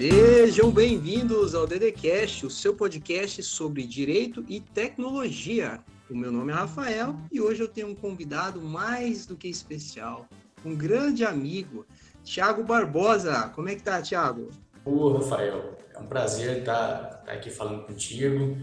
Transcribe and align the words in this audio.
Sejam 0.00 0.70
bem-vindos 0.70 1.54
ao 1.54 1.66
DDCast, 1.66 2.46
o 2.46 2.50
seu 2.50 2.74
podcast 2.74 3.42
sobre 3.42 3.86
direito 3.86 4.42
e 4.48 4.58
tecnologia. 4.58 5.78
O 6.08 6.16
meu 6.16 6.32
nome 6.32 6.50
é 6.50 6.54
Rafael 6.54 7.14
e 7.30 7.38
hoje 7.38 7.60
eu 7.60 7.68
tenho 7.68 7.88
um 7.88 7.94
convidado 7.94 8.62
mais 8.62 9.26
do 9.26 9.36
que 9.36 9.46
especial, 9.46 10.26
um 10.64 10.74
grande 10.74 11.22
amigo, 11.22 11.84
Tiago 12.24 12.64
Barbosa. 12.64 13.52
Como 13.54 13.68
é 13.68 13.74
que 13.74 13.82
tá, 13.82 14.00
Tiago? 14.00 14.48
Ô, 14.86 15.12
Rafael, 15.18 15.76
é 15.94 15.98
um 15.98 16.06
prazer 16.06 16.60
estar, 16.60 17.20
estar 17.20 17.32
aqui 17.32 17.50
falando 17.50 17.84
contigo. 17.84 18.56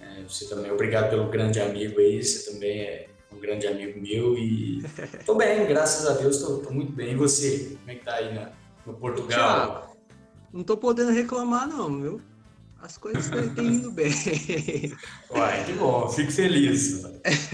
É, 0.00 0.24
você 0.28 0.48
também, 0.48 0.72
obrigado 0.72 1.08
pelo 1.08 1.28
grande 1.28 1.60
amigo 1.60 2.00
aí, 2.00 2.20
você 2.20 2.50
também 2.50 2.80
é 2.80 3.06
um 3.32 3.38
grande 3.38 3.68
amigo 3.68 4.00
meu 4.00 4.36
e 4.36 4.82
tô 5.24 5.36
bem, 5.36 5.68
graças 5.68 6.04
a 6.04 6.20
Deus, 6.20 6.38
tô, 6.38 6.58
tô 6.58 6.72
muito 6.72 6.90
bem. 6.90 7.12
E 7.12 7.14
você, 7.14 7.76
como 7.78 7.92
é 7.92 7.94
que 7.94 8.04
tá 8.04 8.14
aí 8.14 8.34
na, 8.34 8.50
no 8.84 8.94
Portugal? 8.94 9.28
Tiago, 9.28 9.93
não 10.54 10.62
tô 10.62 10.76
podendo 10.76 11.10
reclamar 11.10 11.66
não, 11.66 12.00
viu? 12.00 12.20
As 12.80 12.96
coisas 12.96 13.24
estão 13.24 13.64
indo 13.64 13.90
bem. 13.90 14.12
Uai, 15.30 15.64
que 15.64 15.72
bom, 15.72 16.08
fico 16.10 16.30
feliz. 16.30 17.02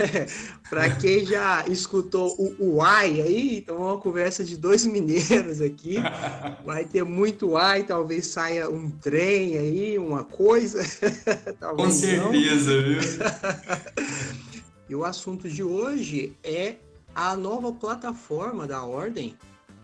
Para 0.69 0.91
quem 0.97 1.25
já 1.25 1.65
escutou 1.67 2.35
o 2.39 2.77
Uai 2.77 3.23
aí, 3.23 3.59
então 3.59 3.77
é 3.77 3.79
uma 3.79 3.99
conversa 3.99 4.45
de 4.45 4.57
dois 4.57 4.85
mineiros 4.85 5.63
aqui. 5.63 5.97
Vai 6.65 6.85
ter 6.85 7.05
muito 7.05 7.51
Uai, 7.53 7.85
talvez 7.85 8.27
saia 8.27 8.69
um 8.69 8.91
trem 8.91 9.57
aí, 9.57 9.99
uma 9.99 10.25
coisa. 10.25 10.83
Com 11.77 11.91
certeza, 11.91 12.75
não. 12.75 12.83
viu? 12.83 13.01
e 14.91 14.95
o 14.97 15.05
assunto 15.05 15.49
de 15.49 15.63
hoje 15.63 16.37
é 16.43 16.75
a 17.15 17.35
nova 17.35 17.73
plataforma 17.73 18.67
da 18.67 18.85
Ordem 18.85 19.37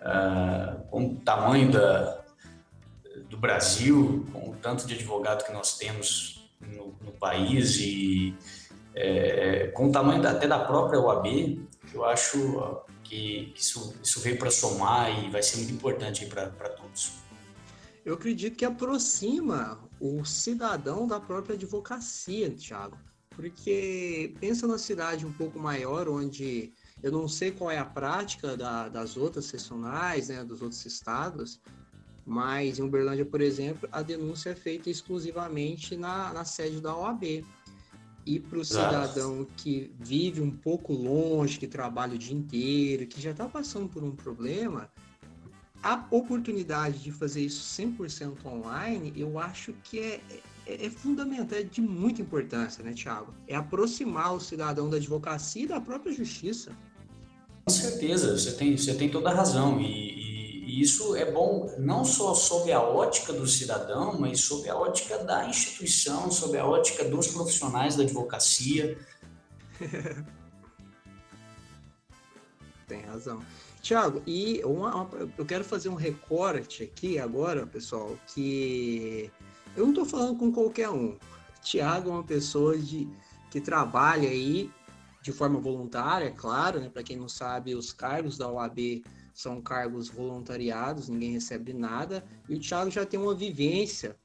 uh, 0.00 0.82
com 0.88 1.06
o 1.06 1.14
tamanho 1.16 1.70
da, 1.70 2.24
do 3.28 3.36
Brasil, 3.36 4.26
com 4.32 4.50
o 4.50 4.56
tanto 4.56 4.86
de 4.86 4.94
advogado 4.94 5.44
que 5.44 5.52
nós 5.52 5.78
temos 5.78 6.50
no, 6.60 6.96
no 7.00 7.12
país 7.12 7.76
e 7.76 8.34
é, 8.94 9.68
com 9.68 9.88
o 9.88 9.92
tamanho 9.92 10.22
da, 10.22 10.32
até 10.32 10.46
da 10.46 10.58
própria 10.58 11.00
OAB, 11.00 11.60
eu 11.92 12.04
acho 12.04 12.82
que, 13.02 13.52
isso, 13.56 13.94
isso 14.02 14.20
veio 14.20 14.38
para 14.38 14.50
somar 14.50 15.24
e 15.24 15.30
vai 15.30 15.42
ser 15.42 15.58
muito 15.58 15.72
importante 15.72 16.26
para 16.26 16.46
todos. 16.46 17.12
Eu 18.04 18.14
acredito 18.14 18.56
que 18.56 18.64
aproxima 18.64 19.78
o 20.00 20.24
cidadão 20.24 21.06
da 21.06 21.20
própria 21.20 21.54
advocacia, 21.54 22.50
Thiago, 22.50 22.96
porque 23.30 24.34
pensa 24.40 24.66
numa 24.66 24.78
cidade 24.78 25.26
um 25.26 25.32
pouco 25.32 25.58
maior, 25.58 26.08
onde 26.08 26.72
eu 27.02 27.12
não 27.12 27.28
sei 27.28 27.50
qual 27.50 27.70
é 27.70 27.78
a 27.78 27.84
prática 27.84 28.56
da, 28.56 28.88
das 28.88 29.16
outras 29.16 29.46
sessionais, 29.46 30.28
né, 30.28 30.44
dos 30.44 30.62
outros 30.62 30.84
estados, 30.86 31.60
mas 32.24 32.78
em 32.78 32.82
Uberlândia, 32.82 33.24
por 33.24 33.40
exemplo, 33.40 33.88
a 33.90 34.02
denúncia 34.02 34.50
é 34.50 34.54
feita 34.54 34.88
exclusivamente 34.88 35.96
na, 35.96 36.32
na 36.32 36.44
sede 36.44 36.80
da 36.80 36.96
OAB. 36.96 37.44
E 38.26 38.38
para 38.38 38.58
o 38.58 38.64
cidadão 38.64 39.46
que 39.56 39.90
vive 39.98 40.40
um 40.40 40.50
pouco 40.50 40.92
longe, 40.92 41.58
que 41.58 41.66
trabalha 41.66 42.14
o 42.14 42.18
dia 42.18 42.36
inteiro, 42.36 43.06
que 43.06 43.20
já 43.20 43.30
está 43.30 43.48
passando 43.48 43.88
por 43.88 44.04
um 44.04 44.12
problema, 44.12 44.90
a 45.82 46.04
oportunidade 46.10 46.98
de 46.98 47.10
fazer 47.10 47.42
isso 47.42 47.82
100% 47.82 48.44
online, 48.44 49.12
eu 49.16 49.38
acho 49.38 49.72
que 49.82 49.98
é, 49.98 50.20
é, 50.66 50.86
é, 50.86 50.90
fundamental, 50.90 51.58
é 51.58 51.62
de 51.62 51.80
muita 51.80 52.20
importância, 52.20 52.84
né, 52.84 52.92
Tiago? 52.92 53.34
É 53.48 53.56
aproximar 53.56 54.34
o 54.34 54.40
cidadão 54.40 54.90
da 54.90 54.98
advocacia 54.98 55.64
e 55.64 55.66
da 55.66 55.80
própria 55.80 56.12
justiça. 56.12 56.72
Com 57.64 57.72
certeza, 57.72 58.36
você 58.36 58.52
tem, 58.52 58.76
você 58.76 58.94
tem 58.94 59.08
toda 59.08 59.30
a 59.30 59.34
razão. 59.34 59.80
E, 59.80 59.86
e 59.86 60.29
isso 60.78 61.16
é 61.16 61.30
bom 61.30 61.74
não 61.78 62.04
só 62.04 62.34
sob 62.34 62.70
a 62.70 62.80
ótica 62.80 63.32
do 63.32 63.46
cidadão, 63.46 64.20
mas 64.20 64.40
sob 64.40 64.68
a 64.68 64.76
ótica 64.76 65.18
da 65.18 65.48
instituição, 65.48 66.30
sob 66.30 66.58
a 66.58 66.66
ótica 66.66 67.04
dos 67.04 67.28
profissionais 67.28 67.96
da 67.96 68.02
advocacia. 68.02 68.98
Tem 72.86 73.00
razão. 73.02 73.42
Tiago, 73.80 74.22
e 74.26 74.60
uma, 74.64 74.94
uma, 74.94 75.10
eu 75.38 75.46
quero 75.46 75.64
fazer 75.64 75.88
um 75.88 75.94
recorte 75.94 76.82
aqui 76.82 77.18
agora, 77.18 77.66
pessoal, 77.66 78.14
que 78.26 79.30
eu 79.74 79.84
não 79.84 79.90
estou 79.90 80.04
falando 80.04 80.38
com 80.38 80.52
qualquer 80.52 80.90
um. 80.90 81.16
Tiago 81.62 82.10
é 82.10 82.12
uma 82.12 82.24
pessoa 82.24 82.76
de, 82.76 83.08
que 83.50 83.60
trabalha 83.60 84.28
aí 84.28 84.70
de 85.22 85.32
forma 85.32 85.58
voluntária, 85.58 86.26
é 86.26 86.30
claro, 86.30 86.80
né? 86.80 86.88
Para 86.88 87.02
quem 87.02 87.16
não 87.16 87.28
sabe, 87.28 87.74
os 87.74 87.92
cargos 87.92 88.38
da 88.38 88.50
OAB 88.50 89.02
são 89.34 89.60
cargos 89.60 90.08
voluntariados, 90.08 91.08
ninguém 91.08 91.32
recebe 91.32 91.72
nada, 91.72 92.24
e 92.48 92.54
o 92.54 92.60
Thiago 92.60 92.90
já 92.90 93.06
tem 93.06 93.18
uma 93.18 93.34
vivência 93.34 94.16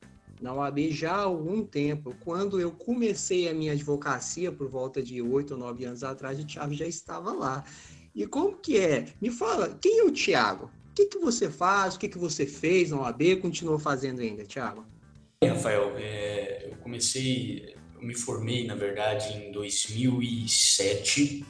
na 0.41 0.53
OAB 0.53 0.91
já 0.91 1.13
há 1.13 1.21
algum 1.21 1.63
tempo. 1.63 2.15
Quando 2.23 2.59
eu 2.59 2.71
comecei 2.71 3.47
a 3.49 3.53
minha 3.53 3.73
advocacia, 3.73 4.51
por 4.51 4.69
volta 4.69 5.01
de 5.01 5.21
oito 5.21 5.53
ou 5.53 5.59
nove 5.59 5.85
anos 5.85 6.03
atrás, 6.03 6.39
o 6.39 6.45
Thiago 6.45 6.73
já 6.73 6.85
estava 6.85 7.31
lá. 7.31 7.63
E 8.13 8.25
como 8.25 8.57
que 8.57 8.77
é? 8.77 9.05
Me 9.21 9.29
fala, 9.29 9.77
quem 9.81 9.99
é 9.99 10.03
o 10.03 10.11
Thiago? 10.11 10.71
O 10.89 10.93
que, 10.93 11.05
que 11.07 11.17
você 11.17 11.49
faz? 11.49 11.95
O 11.95 11.99
que, 11.99 12.07
que 12.07 12.17
você 12.17 12.45
fez 12.45 12.91
na 12.91 13.01
OAB? 13.01 13.37
Continuou 13.41 13.77
fazendo 13.77 14.21
ainda, 14.21 14.45
Thiago? 14.45 14.85
Rafael, 15.43 15.93
é, 15.97 16.69
eu 16.71 16.77
comecei, 16.77 17.75
eu 17.93 18.01
me 18.01 18.15
formei, 18.15 18.65
na 18.65 18.75
verdade, 18.75 19.33
em 19.33 19.51
2007. 19.51 21.45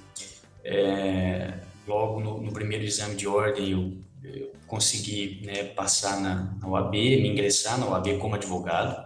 É, 0.64 1.60
logo 1.88 2.20
no, 2.20 2.42
no 2.42 2.52
primeiro 2.52 2.84
exame 2.84 3.16
de 3.16 3.28
ordem 3.28 3.72
eu, 3.72 3.94
eu 4.24 4.52
consegui 4.68 5.42
né, 5.46 5.64
passar 5.64 6.20
na, 6.20 6.56
na 6.60 6.68
UAB, 6.68 6.94
me 6.94 7.30
ingressar 7.30 7.80
na 7.80 7.88
UAB 7.88 8.18
como 8.18 8.36
advogado. 8.36 9.06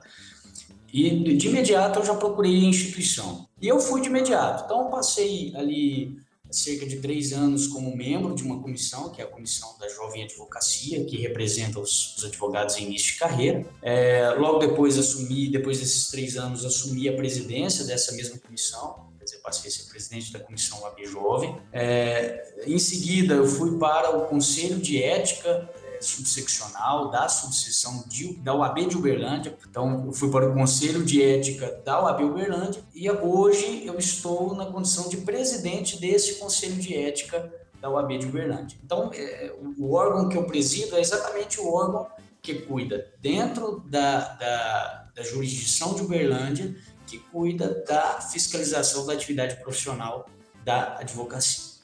E 0.91 1.35
de 1.35 1.47
imediato 1.47 1.99
eu 1.99 2.05
já 2.05 2.15
procurei 2.15 2.55
a 2.55 2.69
instituição. 2.69 3.47
E 3.61 3.67
eu 3.67 3.79
fui 3.79 4.01
de 4.01 4.07
imediato. 4.07 4.63
Então 4.65 4.89
passei 4.89 5.53
ali 5.55 6.17
cerca 6.51 6.85
de 6.85 6.97
três 6.97 7.31
anos 7.31 7.67
como 7.67 7.95
membro 7.95 8.33
de 8.33 8.43
uma 8.43 8.59
comissão, 8.59 9.11
que 9.11 9.21
é 9.21 9.25
a 9.25 9.27
Comissão 9.27 9.77
da 9.79 9.87
Jovem 9.87 10.23
Advocacia, 10.23 11.05
que 11.05 11.17
representa 11.17 11.79
os, 11.79 12.17
os 12.17 12.25
advogados 12.25 12.77
em 12.77 12.85
início 12.85 13.13
de 13.13 13.19
carreira. 13.19 13.65
É, 13.83 14.29
logo 14.31 14.57
depois 14.57 14.97
assumi, 14.97 15.47
depois 15.47 15.79
desses 15.79 16.09
três 16.09 16.37
anos, 16.37 16.65
assumi 16.65 17.07
a 17.07 17.15
presidência 17.15 17.85
dessa 17.85 18.13
mesma 18.13 18.39
comissão 18.39 19.08
passei 19.49 19.69
a 19.69 19.73
ser 19.73 19.89
presidente 19.89 20.31
da 20.31 20.39
comissão 20.39 20.85
AB 20.85 21.05
Jovem. 21.05 21.59
É, 21.73 22.53
em 22.65 22.77
seguida, 22.77 23.33
eu 23.33 23.47
fui 23.47 23.77
para 23.77 24.15
o 24.15 24.27
Conselho 24.27 24.77
de 24.77 25.01
Ética 25.01 25.69
é, 25.83 26.01
subseccional 26.01 27.09
da 27.09 27.27
subseção 27.27 28.03
de, 28.07 28.35
da 28.35 28.53
UAB 28.53 28.87
de 28.87 28.95
Uberlândia. 28.95 29.57
Então, 29.67 30.05
eu 30.05 30.13
fui 30.13 30.29
para 30.29 30.49
o 30.49 30.53
Conselho 30.53 31.03
de 31.03 31.21
Ética 31.21 31.81
da 31.83 32.01
UAB 32.03 32.23
Uberlândia 32.23 32.83
e 32.93 33.09
hoje 33.09 33.85
eu 33.85 33.97
estou 33.97 34.53
na 34.55 34.67
condição 34.67 35.09
de 35.09 35.17
presidente 35.17 35.99
desse 35.99 36.35
Conselho 36.35 36.75
de 36.75 36.95
Ética 36.95 37.51
da 37.81 37.89
UAB 37.89 38.19
de 38.19 38.27
Uberlândia. 38.27 38.77
Então, 38.83 39.09
é, 39.13 39.53
o 39.77 39.93
órgão 39.93 40.29
que 40.29 40.37
eu 40.37 40.43
presido 40.43 40.95
é 40.95 41.01
exatamente 41.01 41.59
o 41.59 41.73
órgão 41.73 42.07
que 42.41 42.53
cuida 42.53 43.05
dentro 43.19 43.83
da, 43.87 44.19
da, 44.35 45.07
da 45.15 45.23
jurisdição 45.23 45.93
de 45.93 46.01
Uberlândia 46.01 46.75
que 47.09 47.17
cuida 47.17 47.83
da 47.87 48.21
fiscalização 48.21 49.05
da 49.05 49.13
atividade 49.13 49.55
profissional 49.57 50.29
da 50.63 50.99
advocacia. 50.99 51.79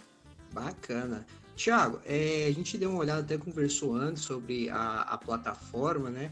Bacana. 0.53 1.25
Tiago, 1.55 1.99
é, 2.05 2.45
a 2.47 2.51
gente 2.51 2.77
deu 2.77 2.91
uma 2.91 2.99
olhada, 2.99 3.21
até 3.21 3.37
conversou 3.37 3.95
antes 3.95 4.23
sobre 4.23 4.69
a, 4.69 5.01
a 5.01 5.17
plataforma, 5.17 6.09
né? 6.09 6.31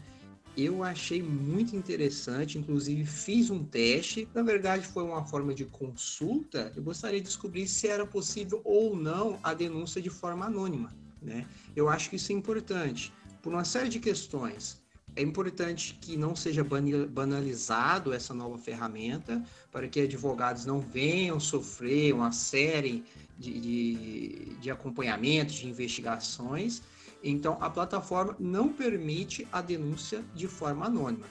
Eu 0.56 0.84
achei 0.84 1.20
muito 1.20 1.74
interessante, 1.74 2.58
inclusive 2.58 3.04
fiz 3.04 3.50
um 3.50 3.64
teste. 3.64 4.28
Na 4.32 4.42
verdade, 4.42 4.86
foi 4.86 5.02
uma 5.02 5.24
forma 5.26 5.52
de 5.52 5.64
consulta. 5.64 6.72
Eu 6.76 6.82
gostaria 6.82 7.18
de 7.18 7.26
descobrir 7.26 7.66
se 7.66 7.88
era 7.88 8.06
possível 8.06 8.60
ou 8.64 8.94
não 8.94 9.38
a 9.42 9.52
denúncia 9.52 10.00
de 10.00 10.10
forma 10.10 10.46
anônima. 10.46 10.94
Né? 11.20 11.44
Eu 11.74 11.88
acho 11.88 12.08
que 12.08 12.16
isso 12.16 12.30
é 12.30 12.34
importante 12.36 13.12
por 13.42 13.52
uma 13.52 13.64
série 13.64 13.88
de 13.88 13.98
questões. 13.98 14.83
É 15.16 15.22
importante 15.22 15.96
que 16.00 16.16
não 16.16 16.34
seja 16.34 16.64
banalizado 17.08 18.12
essa 18.12 18.34
nova 18.34 18.58
ferramenta 18.58 19.42
para 19.70 19.86
que 19.86 20.00
advogados 20.00 20.66
não 20.66 20.80
venham 20.80 21.38
sofrer 21.38 22.12
uma 22.12 22.32
série 22.32 23.04
de, 23.38 23.60
de, 23.60 24.56
de 24.60 24.70
acompanhamentos, 24.70 25.54
de 25.54 25.68
investigações. 25.68 26.82
Então, 27.22 27.56
a 27.60 27.70
plataforma 27.70 28.36
não 28.40 28.68
permite 28.68 29.46
a 29.52 29.62
denúncia 29.62 30.24
de 30.34 30.48
forma 30.48 30.86
anônima. 30.86 31.26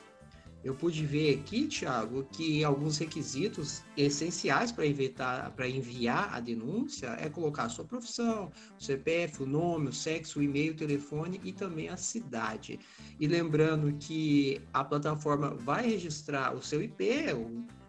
Eu 0.63 0.73
pude 0.73 1.05
ver 1.05 1.39
aqui, 1.39 1.67
Thiago, 1.67 2.23
que 2.31 2.63
alguns 2.63 2.97
requisitos 2.97 3.83
essenciais 3.97 4.71
para 4.71 4.85
evitar, 4.85 5.51
para 5.51 5.67
enviar 5.67 6.33
a 6.33 6.39
denúncia 6.39 7.17
é 7.19 7.27
colocar 7.29 7.63
a 7.63 7.69
sua 7.69 7.83
profissão, 7.83 8.49
o 8.79 8.83
CPF, 8.83 9.43
o 9.43 9.45
nome, 9.45 9.89
o 9.89 9.93
sexo, 9.93 10.39
o 10.39 10.43
e-mail, 10.43 10.71
o 10.71 10.77
telefone 10.77 11.41
e 11.43 11.51
também 11.51 11.89
a 11.89 11.97
cidade. 11.97 12.79
E 13.19 13.27
lembrando 13.27 13.91
que 13.97 14.61
a 14.73 14.85
plataforma 14.85 15.49
vai 15.49 15.85
registrar 15.85 16.55
o 16.55 16.61
seu 16.61 16.81
IP, 16.81 17.25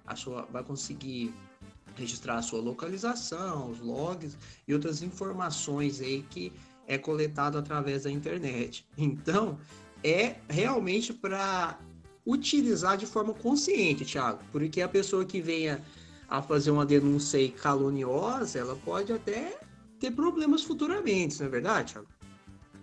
a 0.04 0.16
sua, 0.16 0.42
vai 0.46 0.64
conseguir 0.64 1.32
registrar 1.94 2.38
a 2.38 2.42
sua 2.42 2.60
localização, 2.60 3.70
os 3.70 3.78
logs 3.78 4.36
e 4.66 4.74
outras 4.74 5.00
informações 5.00 6.00
aí 6.00 6.24
que 6.28 6.52
é 6.88 6.98
coletado 6.98 7.56
através 7.56 8.02
da 8.02 8.10
internet. 8.10 8.84
Então, 8.98 9.58
é 10.02 10.36
realmente 10.48 11.14
para 11.14 11.78
utilizar 12.26 12.96
de 12.96 13.06
forma 13.06 13.34
consciente, 13.34 14.04
Thiago, 14.04 14.40
porque 14.50 14.80
a 14.80 14.88
pessoa 14.88 15.24
que 15.24 15.40
venha 15.40 15.80
a 16.28 16.40
fazer 16.40 16.70
uma 16.70 16.86
denúncia 16.86 17.50
caluniosa, 17.50 18.58
ela 18.58 18.76
pode 18.76 19.12
até 19.12 19.58
ter 20.00 20.10
problemas 20.10 20.62
futuramente, 20.62 21.38
não 21.40 21.46
é 21.46 21.50
verdade, 21.50 21.92
Thiago? 21.92 22.08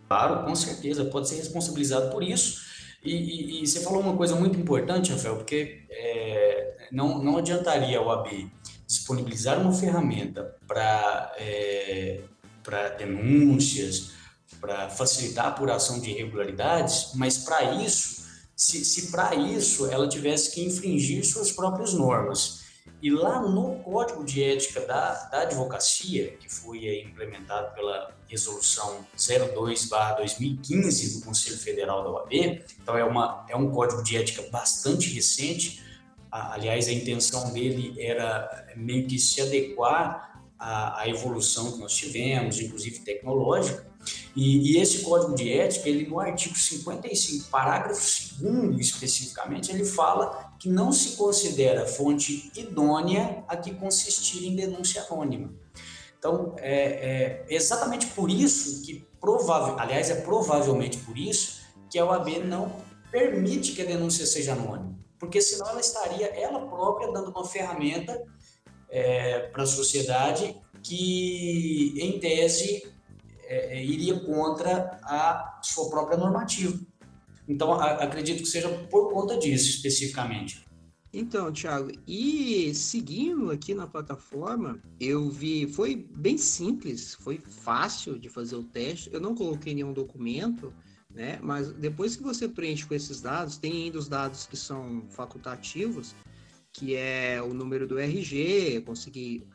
Claro, 0.07 0.45
com 0.45 0.55
certeza, 0.55 1.05
pode 1.05 1.29
ser 1.29 1.37
responsabilizado 1.37 2.11
por 2.11 2.21
isso. 2.21 2.61
E, 3.03 3.15
e, 3.15 3.63
e 3.63 3.67
você 3.67 3.79
falou 3.79 4.01
uma 4.01 4.15
coisa 4.15 4.35
muito 4.35 4.59
importante, 4.59 5.11
Rafael, 5.11 5.37
porque 5.37 5.85
é, 5.89 6.87
não, 6.91 7.23
não 7.23 7.37
adiantaria 7.37 7.99
o 8.01 8.11
AB 8.11 8.51
disponibilizar 8.85 9.59
uma 9.59 9.73
ferramenta 9.73 10.55
para 10.67 11.33
é, 11.37 12.19
denúncias, 12.97 14.11
para 14.59 14.89
facilitar 14.89 15.45
a 15.45 15.47
apuração 15.49 15.99
de 15.99 16.11
irregularidades, 16.11 17.11
mas 17.15 17.37
para 17.39 17.75
isso 17.81 18.20
se, 18.61 18.85
se 18.85 19.11
para 19.11 19.33
isso 19.33 19.87
ela 19.87 20.07
tivesse 20.07 20.51
que 20.51 20.63
infringir 20.63 21.25
suas 21.25 21.51
próprias 21.51 21.95
normas. 21.95 22.61
E 23.01 23.09
lá 23.09 23.41
no 23.41 23.79
Código 23.79 24.23
de 24.23 24.43
Ética 24.43 24.81
da, 24.81 25.13
da 25.25 25.41
Advocacia, 25.41 26.37
que 26.39 26.47
foi 26.47 27.01
implementado 27.01 27.73
pela 27.73 28.15
Resolução 28.27 29.03
02-2015 29.17 31.15
do 31.15 31.25
Conselho 31.25 31.57
Federal 31.57 32.03
da 32.03 32.11
OAB, 32.11 32.63
então 32.79 32.95
é, 32.95 33.03
uma, 33.03 33.47
é 33.49 33.55
um 33.55 33.71
código 33.71 34.03
de 34.03 34.15
ética 34.15 34.43
bastante 34.51 35.11
recente, 35.11 35.83
aliás, 36.31 36.87
a 36.87 36.91
intenção 36.91 37.51
dele 37.51 37.95
era 37.99 38.71
meio 38.75 39.07
que 39.07 39.17
se 39.17 39.41
adequar 39.41 40.39
à, 40.59 41.01
à 41.01 41.09
evolução 41.09 41.71
que 41.71 41.79
nós 41.79 41.95
tivemos, 41.95 42.59
inclusive 42.59 42.99
tecnológica, 42.99 43.90
e, 44.35 44.73
e, 44.73 44.81
esse 44.81 44.99
código 44.99 45.35
de 45.35 45.51
ética, 45.51 45.89
ele 45.89 46.07
no 46.07 46.19
artigo 46.19 46.57
55, 46.57 47.49
parágrafo 47.49 48.35
2 48.39 48.79
especificamente, 48.79 49.71
ele 49.71 49.85
fala 49.85 50.53
que 50.59 50.69
não 50.69 50.91
se 50.91 51.17
considera 51.17 51.85
fonte 51.85 52.51
idônea 52.55 53.43
a 53.47 53.57
que 53.57 53.73
consistir 53.73 54.47
em 54.47 54.55
denúncia 54.55 55.03
anônima. 55.03 55.53
Então, 56.17 56.55
é, 56.59 57.43
é 57.49 57.55
exatamente 57.55 58.07
por 58.07 58.29
isso 58.29 58.83
que, 58.83 59.05
provável, 59.19 59.77
aliás, 59.79 60.09
é 60.09 60.15
provavelmente 60.21 60.97
por 60.99 61.17
isso 61.17 61.61
que 61.89 61.99
a 61.99 62.05
OAB 62.05 62.45
não 62.45 62.71
permite 63.11 63.73
que 63.73 63.81
a 63.81 63.85
denúncia 63.85 64.25
seja 64.25 64.53
anônima, 64.53 64.97
porque 65.19 65.41
senão 65.41 65.67
ela 65.67 65.81
estaria 65.81 66.27
ela 66.27 66.67
própria 66.67 67.11
dando 67.11 67.31
uma 67.31 67.45
ferramenta 67.45 68.21
é, 68.89 69.39
para 69.39 69.63
a 69.63 69.67
sociedade 69.67 70.55
que, 70.81 71.93
em 71.97 72.19
tese, 72.19 72.91
é, 73.51 73.77
é, 73.77 73.83
iria 73.83 74.17
contra 74.17 74.97
a 75.03 75.59
sua 75.61 75.89
própria 75.89 76.17
normativa. 76.17 76.79
Então, 77.45 77.73
a, 77.73 77.95
acredito 77.95 78.41
que 78.43 78.47
seja 78.47 78.69
por 78.89 79.11
conta 79.11 79.37
disso 79.37 79.69
especificamente. 79.69 80.65
Então, 81.13 81.51
Thiago, 81.51 81.91
e 82.07 82.73
seguindo 82.73 83.51
aqui 83.51 83.73
na 83.73 83.85
plataforma, 83.85 84.81
eu 84.97 85.29
vi, 85.29 85.67
foi 85.67 86.07
bem 86.15 86.37
simples, 86.37 87.15
foi 87.15 87.39
fácil 87.39 88.17
de 88.17 88.29
fazer 88.29 88.55
o 88.55 88.63
teste. 88.63 89.09
Eu 89.11 89.19
não 89.19 89.35
coloquei 89.35 89.73
nenhum 89.73 89.91
documento, 89.91 90.73
né? 91.13 91.37
Mas 91.43 91.73
depois 91.73 92.15
que 92.15 92.23
você 92.23 92.47
preenche 92.47 92.85
com 92.85 92.93
esses 92.93 93.19
dados, 93.19 93.57
tem 93.57 93.83
ainda 93.83 93.99
os 93.99 94.07
dados 94.07 94.45
que 94.45 94.55
são 94.55 95.03
facultativos, 95.09 96.15
que 96.71 96.95
é 96.95 97.41
o 97.41 97.53
número 97.53 97.85
do 97.85 97.99
RG, 97.99 98.81
conseguir 98.85 99.45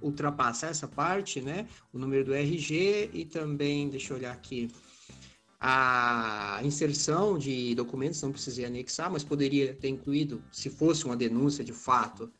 ultrapassar 0.00 0.68
essa 0.68 0.86
parte, 0.86 1.40
né? 1.40 1.66
O 1.92 1.98
número 1.98 2.24
do 2.24 2.34
RG 2.34 3.10
e 3.12 3.24
também, 3.24 3.88
deixa 3.88 4.12
eu 4.12 4.16
olhar 4.16 4.32
aqui, 4.32 4.68
a 5.60 6.60
inserção 6.62 7.36
de 7.36 7.74
documentos, 7.74 8.22
não 8.22 8.30
precisei 8.30 8.64
anexar, 8.64 9.10
mas 9.10 9.24
poderia 9.24 9.74
ter 9.74 9.88
incluído, 9.88 10.42
se 10.52 10.70
fosse 10.70 11.04
uma 11.04 11.16
denúncia 11.16 11.64
de 11.64 11.72
fato, 11.72 12.30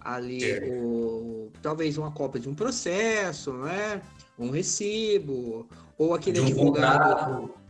ali 0.00 0.60
o, 0.70 1.50
talvez 1.60 1.98
uma 1.98 2.10
cópia 2.10 2.40
de 2.40 2.48
um 2.48 2.54
processo, 2.54 3.52
né? 3.52 4.00
um 4.38 4.50
recibo, 4.50 5.68
ou 5.98 6.14
aquele 6.14 6.40
um 6.40 6.46
advogado. 6.46 7.40
Contrato. 7.40 7.64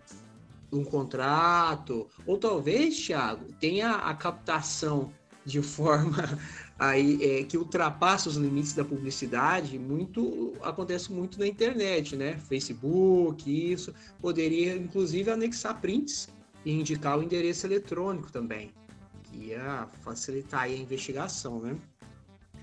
Um 0.72 0.84
contrato, 0.84 2.08
ou 2.26 2.36
talvez, 2.36 2.98
Thiago, 2.98 3.52
tenha 3.60 3.92
a 3.92 4.12
captação 4.12 5.12
de 5.44 5.60
forma 5.62 6.38
aí 6.78 7.18
é, 7.22 7.44
que 7.44 7.56
ultrapassa 7.56 8.28
os 8.28 8.36
limites 8.36 8.72
da 8.72 8.84
publicidade, 8.84 9.78
muito 9.78 10.54
acontece 10.62 11.12
muito 11.12 11.38
na 11.38 11.46
internet, 11.46 12.16
né? 12.16 12.38
Facebook, 12.48 13.72
isso 13.72 13.94
poderia 14.20 14.74
inclusive 14.76 15.30
anexar 15.30 15.80
prints 15.80 16.28
e 16.64 16.72
indicar 16.72 17.18
o 17.18 17.22
endereço 17.22 17.66
eletrônico 17.66 18.32
também, 18.32 18.72
que 19.24 19.48
ia 19.48 19.88
facilitar 20.02 20.62
a 20.62 20.68
investigação, 20.68 21.60
né? 21.60 21.76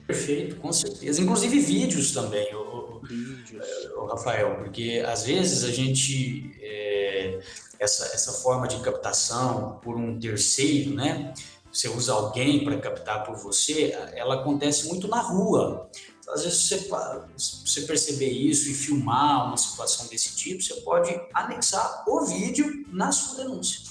Perfeito, 0.08 0.58
com 0.58 0.74
certeza. 0.74 1.22
Inclusive 1.22 1.60
vídeos 1.60 2.12
também, 2.12 2.54
o, 2.54 3.00
vídeos. 3.00 3.66
o 3.96 4.06
Rafael, 4.06 4.56
porque 4.58 5.04
às 5.06 5.24
vezes 5.24 5.64
a 5.64 5.72
gente 5.72 6.52
é, 6.60 7.40
essa, 7.80 8.06
essa 8.14 8.32
forma 8.34 8.68
de 8.68 8.80
captação 8.82 9.80
por 9.82 9.96
um 9.96 10.20
terceiro, 10.20 10.94
né? 10.94 11.34
Você 11.72 11.88
usa 11.88 12.14
alguém 12.14 12.64
para 12.64 12.78
captar 12.80 13.24
por 13.24 13.36
você, 13.36 13.92
ela 14.14 14.42
acontece 14.42 14.88
muito 14.88 15.08
na 15.08 15.22
rua. 15.22 15.90
Então, 16.20 16.34
às 16.34 16.44
vezes, 16.44 16.68
você, 16.68 16.90
você 17.38 17.82
perceber 17.82 18.30
isso 18.30 18.70
e 18.70 18.74
filmar 18.74 19.48
uma 19.48 19.58
situação 19.58 20.08
desse 20.08 20.36
tipo, 20.36 20.62
você 20.62 20.76
pode 20.82 21.10
anexar 21.34 22.04
o 22.08 22.26
vídeo 22.26 22.86
na 22.90 23.12
sua 23.12 23.44
denúncia. 23.44 23.90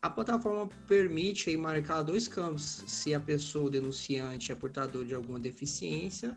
A 0.00 0.10
plataforma 0.10 0.68
permite 0.86 1.48
aí 1.48 1.56
marcar 1.56 2.02
dois 2.02 2.28
campos, 2.28 2.84
se 2.86 3.14
a 3.14 3.20
pessoa, 3.20 3.70
denunciante, 3.70 4.52
é 4.52 4.54
portador 4.54 5.04
de 5.04 5.14
alguma 5.14 5.38
deficiência 5.38 6.36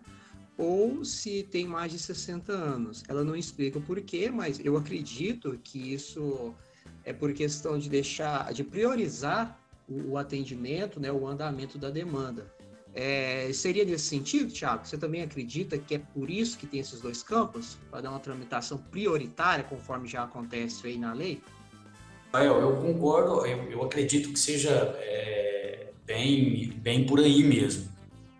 ou 0.57 1.05
se 1.05 1.43
tem 1.43 1.67
mais 1.67 1.91
de 1.91 1.99
60 1.99 2.51
anos. 2.51 3.03
Ela 3.07 3.23
não 3.23 3.35
explica 3.35 3.77
o 3.77 3.81
porquê, 3.81 4.29
mas 4.29 4.59
eu 4.63 4.75
acredito 4.75 5.59
que 5.63 5.93
isso 5.93 6.55
é 7.03 7.13
por 7.13 7.31
questão 7.33 7.77
de 7.77 7.89
deixar, 7.89 8.51
de 8.53 8.63
priorizar 8.63 9.59
o, 9.87 10.11
o 10.11 10.17
atendimento, 10.17 10.99
né, 10.99 11.11
o 11.11 11.27
andamento 11.27 11.77
da 11.77 11.89
demanda. 11.89 12.51
É, 12.93 13.51
seria 13.53 13.85
nesse 13.85 14.05
sentido, 14.05 14.51
Tiago? 14.51 14.85
Você 14.85 14.97
também 14.97 15.21
acredita 15.21 15.77
que 15.77 15.95
é 15.95 15.99
por 15.99 16.31
isso 16.31 16.57
que 16.57 16.65
tem 16.65 16.79
esses 16.79 16.99
dois 16.99 17.21
campos? 17.21 17.77
Para 17.91 18.01
dar 18.01 18.09
uma 18.09 18.19
tramitação 18.19 18.77
prioritária, 18.77 19.63
conforme 19.63 20.07
já 20.07 20.23
acontece 20.23 20.87
aí 20.87 20.97
na 20.97 21.13
lei? 21.13 21.41
Eu, 22.33 22.59
eu 22.59 22.75
concordo, 22.77 23.45
eu, 23.45 23.63
eu, 23.69 23.83
acredito 23.83 24.29
que 24.29 24.39
seja 24.39 24.71
é, 24.99 25.91
bem, 26.05 26.71
bem 26.81 27.05
por 27.05 27.19
aí 27.19 27.43
mesmo. 27.43 27.87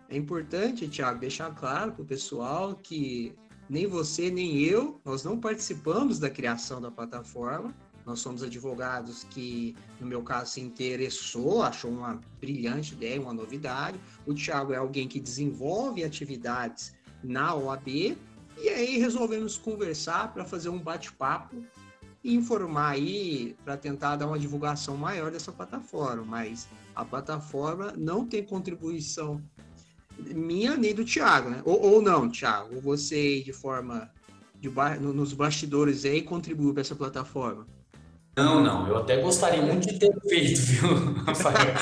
É 0.10 0.18
importante, 0.18 0.88
Tiago, 0.88 1.20
deixar 1.20 1.54
claro 1.54 1.92
para 1.92 2.02
o 2.02 2.06
pessoal 2.06 2.76
que 2.76 3.36
nem 3.70 3.86
você 3.86 4.30
nem 4.30 4.62
eu, 4.62 5.00
nós 5.04 5.24
não 5.24 5.40
participamos 5.40 6.20
da 6.20 6.30
criação 6.30 6.82
da 6.82 6.90
plataforma, 6.90 7.76
nós 8.08 8.22
somos 8.22 8.42
advogados 8.42 9.26
que, 9.26 9.76
no 10.00 10.08
meu 10.08 10.24
caso, 10.24 10.54
se 10.54 10.62
interessou, 10.62 11.62
achou 11.62 11.92
uma 11.92 12.22
brilhante 12.40 12.94
ideia, 12.94 13.22
uma 13.22 13.34
novidade. 13.34 14.00
O 14.26 14.34
Tiago 14.34 14.72
é 14.72 14.78
alguém 14.78 15.10
que 15.10 15.20
desenvolve 15.20 16.06
atividades 16.06 16.96
na 17.22 17.54
OAB. 17.54 18.18
E 18.60 18.70
aí 18.70 18.98
resolvemos 18.98 19.58
conversar 19.58 20.34
para 20.34 20.46
fazer 20.46 20.70
um 20.70 20.80
bate-papo 20.80 21.62
e 22.24 22.34
informar 22.34 22.92
aí 22.92 23.58
para 23.66 23.76
tentar 23.76 24.16
dar 24.16 24.28
uma 24.28 24.40
divulgação 24.40 24.96
maior 24.96 25.30
dessa 25.30 25.52
plataforma. 25.52 26.24
Mas 26.24 26.66
a 26.96 27.04
plataforma 27.04 27.94
não 27.98 28.26
tem 28.26 28.42
contribuição 28.42 29.44
minha 30.18 30.78
nem 30.78 30.96
do 30.96 31.04
Thiago, 31.04 31.50
né? 31.50 31.62
Ou, 31.66 31.80
ou 31.82 32.02
não, 32.02 32.30
Thiago, 32.30 32.80
você 32.80 33.42
de 33.42 33.52
forma 33.52 34.10
de, 34.56 34.70
nos 34.98 35.34
bastidores 35.34 36.06
aí 36.06 36.22
contribuiu 36.22 36.74
para 36.74 36.82
essa 36.82 36.96
plataforma? 36.96 37.68
Não, 38.38 38.62
não, 38.62 38.88
eu 38.88 38.98
até 38.98 39.20
gostaria 39.20 39.64
muito 39.64 39.88
de 39.88 39.98
ter 39.98 40.14
feito, 40.30 40.62
viu, 40.62 40.90
Rafael? 41.26 41.74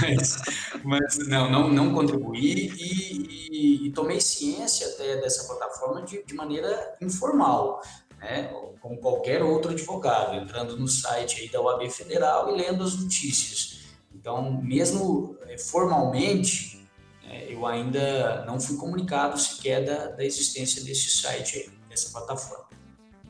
mas, 0.00 0.42
mas 0.82 1.28
não, 1.28 1.48
não, 1.48 1.68
não 1.68 1.94
contribuí 1.94 2.72
e, 2.76 3.48
e, 3.52 3.86
e, 3.86 3.92
tomei 3.92 4.20
ciência 4.20 4.84
até 4.88 5.20
dessa 5.20 5.46
plataforma 5.46 6.02
de, 6.02 6.24
de 6.24 6.34
maneira 6.34 6.96
informal, 7.00 7.80
né? 8.18 8.52
como 8.80 8.98
qualquer 8.98 9.44
outro 9.44 9.70
advogado, 9.70 10.34
entrando 10.34 10.76
no 10.76 10.88
site 10.88 11.42
aí 11.42 11.48
da 11.48 11.60
UAB 11.60 11.88
Federal 11.88 12.52
e 12.52 12.60
lendo 12.60 12.82
as 12.82 12.96
notícias. 12.98 13.82
Então, 14.12 14.60
mesmo 14.60 15.36
eh, 15.46 15.56
formalmente, 15.56 16.84
é, 17.28 17.54
eu 17.54 17.64
ainda 17.64 18.44
não 18.44 18.58
fui 18.58 18.76
comunicado 18.76 19.38
sequer 19.38 19.84
da, 19.84 20.08
da 20.08 20.24
existência 20.24 20.82
desse 20.82 21.10
site, 21.10 21.70
dessa 21.88 22.10
plataforma. 22.10 22.64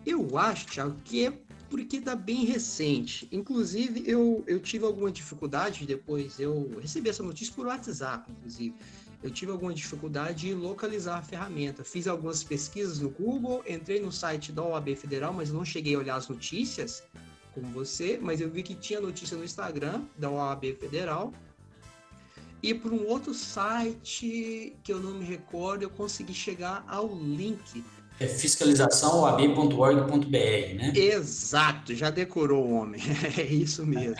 Eu 0.06 0.38
acho, 0.38 0.66
Thiago, 0.66 0.96
que 1.04 1.26
é 1.26 1.32
porque 1.72 1.96
está 1.96 2.14
bem 2.14 2.44
recente. 2.44 3.26
Inclusive, 3.32 4.04
eu, 4.06 4.44
eu 4.46 4.60
tive 4.60 4.84
alguma 4.84 5.10
dificuldade 5.10 5.86
depois, 5.86 6.38
eu 6.38 6.70
recebi 6.78 7.08
essa 7.08 7.22
notícia 7.22 7.54
por 7.54 7.66
WhatsApp, 7.66 8.30
inclusive. 8.30 8.74
Eu 9.22 9.30
tive 9.30 9.52
alguma 9.52 9.72
dificuldade 9.72 10.50
em 10.50 10.52
localizar 10.52 11.16
a 11.16 11.22
ferramenta. 11.22 11.82
Fiz 11.82 12.06
algumas 12.06 12.44
pesquisas 12.44 12.98
no 12.98 13.08
Google, 13.08 13.64
entrei 13.66 14.02
no 14.02 14.12
site 14.12 14.52
da 14.52 14.62
OAB 14.62 14.94
Federal, 14.96 15.32
mas 15.32 15.50
não 15.50 15.64
cheguei 15.64 15.94
a 15.94 15.98
olhar 15.98 16.16
as 16.16 16.28
notícias, 16.28 17.02
como 17.54 17.66
você, 17.68 18.18
mas 18.20 18.42
eu 18.42 18.50
vi 18.50 18.62
que 18.62 18.74
tinha 18.74 19.00
notícia 19.00 19.34
no 19.34 19.42
Instagram 19.42 20.02
da 20.18 20.28
OAB 20.28 20.74
Federal. 20.78 21.32
E 22.62 22.74
por 22.74 22.92
um 22.92 23.06
outro 23.06 23.32
site 23.32 24.76
que 24.84 24.92
eu 24.92 25.00
não 25.00 25.14
me 25.14 25.24
recordo, 25.24 25.84
eu 25.84 25.90
consegui 25.90 26.34
chegar 26.34 26.84
ao 26.86 27.08
link 27.14 27.82
é 28.20 28.26
fiscalizaçãoab.org.br, 28.26 30.76
né? 30.76 30.92
Exato, 30.94 31.94
já 31.94 32.10
decorou 32.10 32.66
o 32.66 32.74
homem. 32.74 33.00
É 33.38 33.44
isso 33.44 33.86
mesmo. 33.86 34.16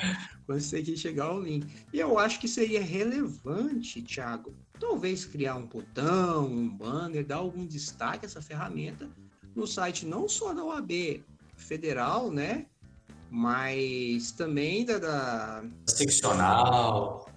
Consegui 0.46 0.96
chegar 0.96 1.26
ao 1.26 1.40
link. 1.40 1.66
E 1.92 2.00
eu 2.00 2.18
acho 2.18 2.40
que 2.40 2.48
seria 2.48 2.82
relevante, 2.82 4.02
Thiago, 4.02 4.52
talvez 4.80 5.24
criar 5.24 5.54
um 5.56 5.66
botão, 5.66 6.46
um 6.46 6.68
banner, 6.68 7.24
dar 7.24 7.36
algum 7.36 7.64
destaque 7.64 8.26
a 8.26 8.28
essa 8.28 8.42
ferramenta 8.42 9.08
no 9.54 9.66
site 9.66 10.06
não 10.06 10.28
só 10.28 10.52
da 10.52 10.64
OAB 10.64 11.22
federal, 11.56 12.30
né? 12.30 12.66
Mas 13.30 14.32
também 14.32 14.84
da, 14.84 14.98
da... 14.98 15.64
seccional. 15.86 17.31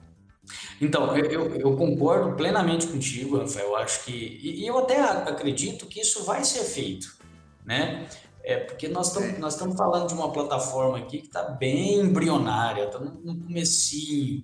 Então, 0.79 1.15
eu, 1.17 1.55
eu, 1.55 1.75
concordo 1.75 2.35
plenamente 2.35 2.87
contigo, 2.87 3.37
Rafael. 3.37 3.67
Eu 3.67 3.75
acho 3.77 4.03
que. 4.05 4.11
E, 4.11 4.65
eu 4.65 4.77
até 4.77 4.99
acredito 4.99 5.85
que 5.85 6.01
isso 6.01 6.23
vai 6.23 6.43
ser 6.43 6.63
feito, 6.63 7.17
né? 7.65 8.07
É, 8.43 8.57
porque 8.57 8.87
nós 8.87 9.07
estamos 9.07 9.29
é. 9.29 9.37
nós 9.39 9.53
estamos 9.53 9.75
falando 9.75 10.07
de 10.07 10.13
uma 10.13 10.31
plataforma 10.31 10.99
aqui 10.99 11.19
que 11.19 11.27
está 11.27 11.43
bem 11.43 11.99
embrionária, 11.99 12.85
está 12.85 12.99
no, 12.99 13.11
no 13.23 13.39
comecinho. 13.39 14.43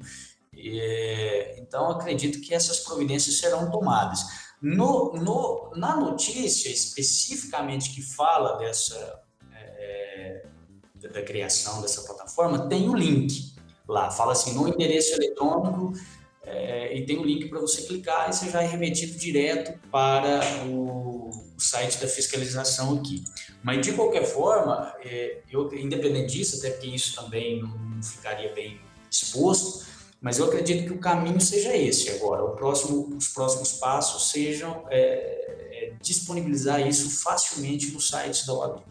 É, 0.56 1.56
então, 1.60 1.90
acredito 1.92 2.42
que 2.42 2.54
essas 2.54 2.80
providências 2.80 3.38
serão 3.38 3.70
tomadas. 3.70 4.22
No, 4.62 5.14
no, 5.14 5.72
na 5.76 5.96
notícia, 5.96 6.70
especificamente 6.70 7.94
que 7.94 8.02
fala 8.02 8.58
dessa 8.58 9.22
é, 9.54 10.44
da 11.10 11.24
criação 11.24 11.82
dessa 11.82 12.04
plataforma, 12.04 12.68
tem 12.68 12.88
o 12.88 12.96
link 12.96 13.51
lá. 13.92 14.10
Fala 14.12 14.32
assim, 14.32 14.54
no 14.54 14.68
endereço 14.68 15.14
eletrônico 15.14 15.94
é, 16.44 16.98
e 16.98 17.06
tem 17.06 17.20
um 17.20 17.24
link 17.24 17.48
para 17.50 17.60
você 17.60 17.84
clicar 17.84 18.30
e 18.30 18.34
você 18.34 18.50
já 18.50 18.64
é 18.64 18.68
remetido 18.68 19.18
direto 19.18 19.80
para 19.92 20.42
o, 20.66 21.30
o 21.30 21.60
site 21.60 22.00
da 22.00 22.08
fiscalização 22.08 22.98
aqui. 22.98 23.24
Mas 23.64 23.86
de 23.86 23.94
qualquer 23.94 24.26
forma, 24.26 24.94
é, 25.04 25.42
eu, 25.52 25.72
independente 25.74 26.34
disso, 26.34 26.58
até 26.58 26.72
porque 26.72 26.88
isso 26.88 27.22
também 27.22 27.62
não, 27.62 27.70
não 27.70 28.04
ficaria 28.04 28.52
bem 28.54 28.80
exposto, 29.10 29.86
mas 30.20 30.40
eu 30.40 30.46
acredito 30.46 30.86
que 30.86 30.94
o 30.94 31.00
caminho 31.00 31.40
seja 31.40 31.76
esse 31.76 32.10
agora. 32.12 32.44
Próximo, 32.56 33.16
os 33.16 33.28
próximos 33.28 33.74
passos 33.74 34.32
sejam 34.32 34.86
é, 34.90 35.94
disponibilizar 36.02 36.86
isso 36.86 37.10
facilmente 37.10 37.92
no 37.92 38.00
site 38.00 38.46
da 38.46 38.54
OAB. 38.54 38.84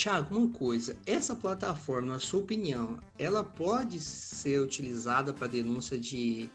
Tiago, 0.00 0.34
uma 0.34 0.48
coisa, 0.48 0.96
essa 1.04 1.36
plataforma, 1.36 2.14
na 2.14 2.18
sua 2.18 2.40
opinião, 2.40 2.98
ela 3.18 3.44
pode 3.44 4.00
ser 4.00 4.58
utilizada 4.58 5.30
para 5.30 5.46
denúncia 5.46 5.98
de 5.98 6.48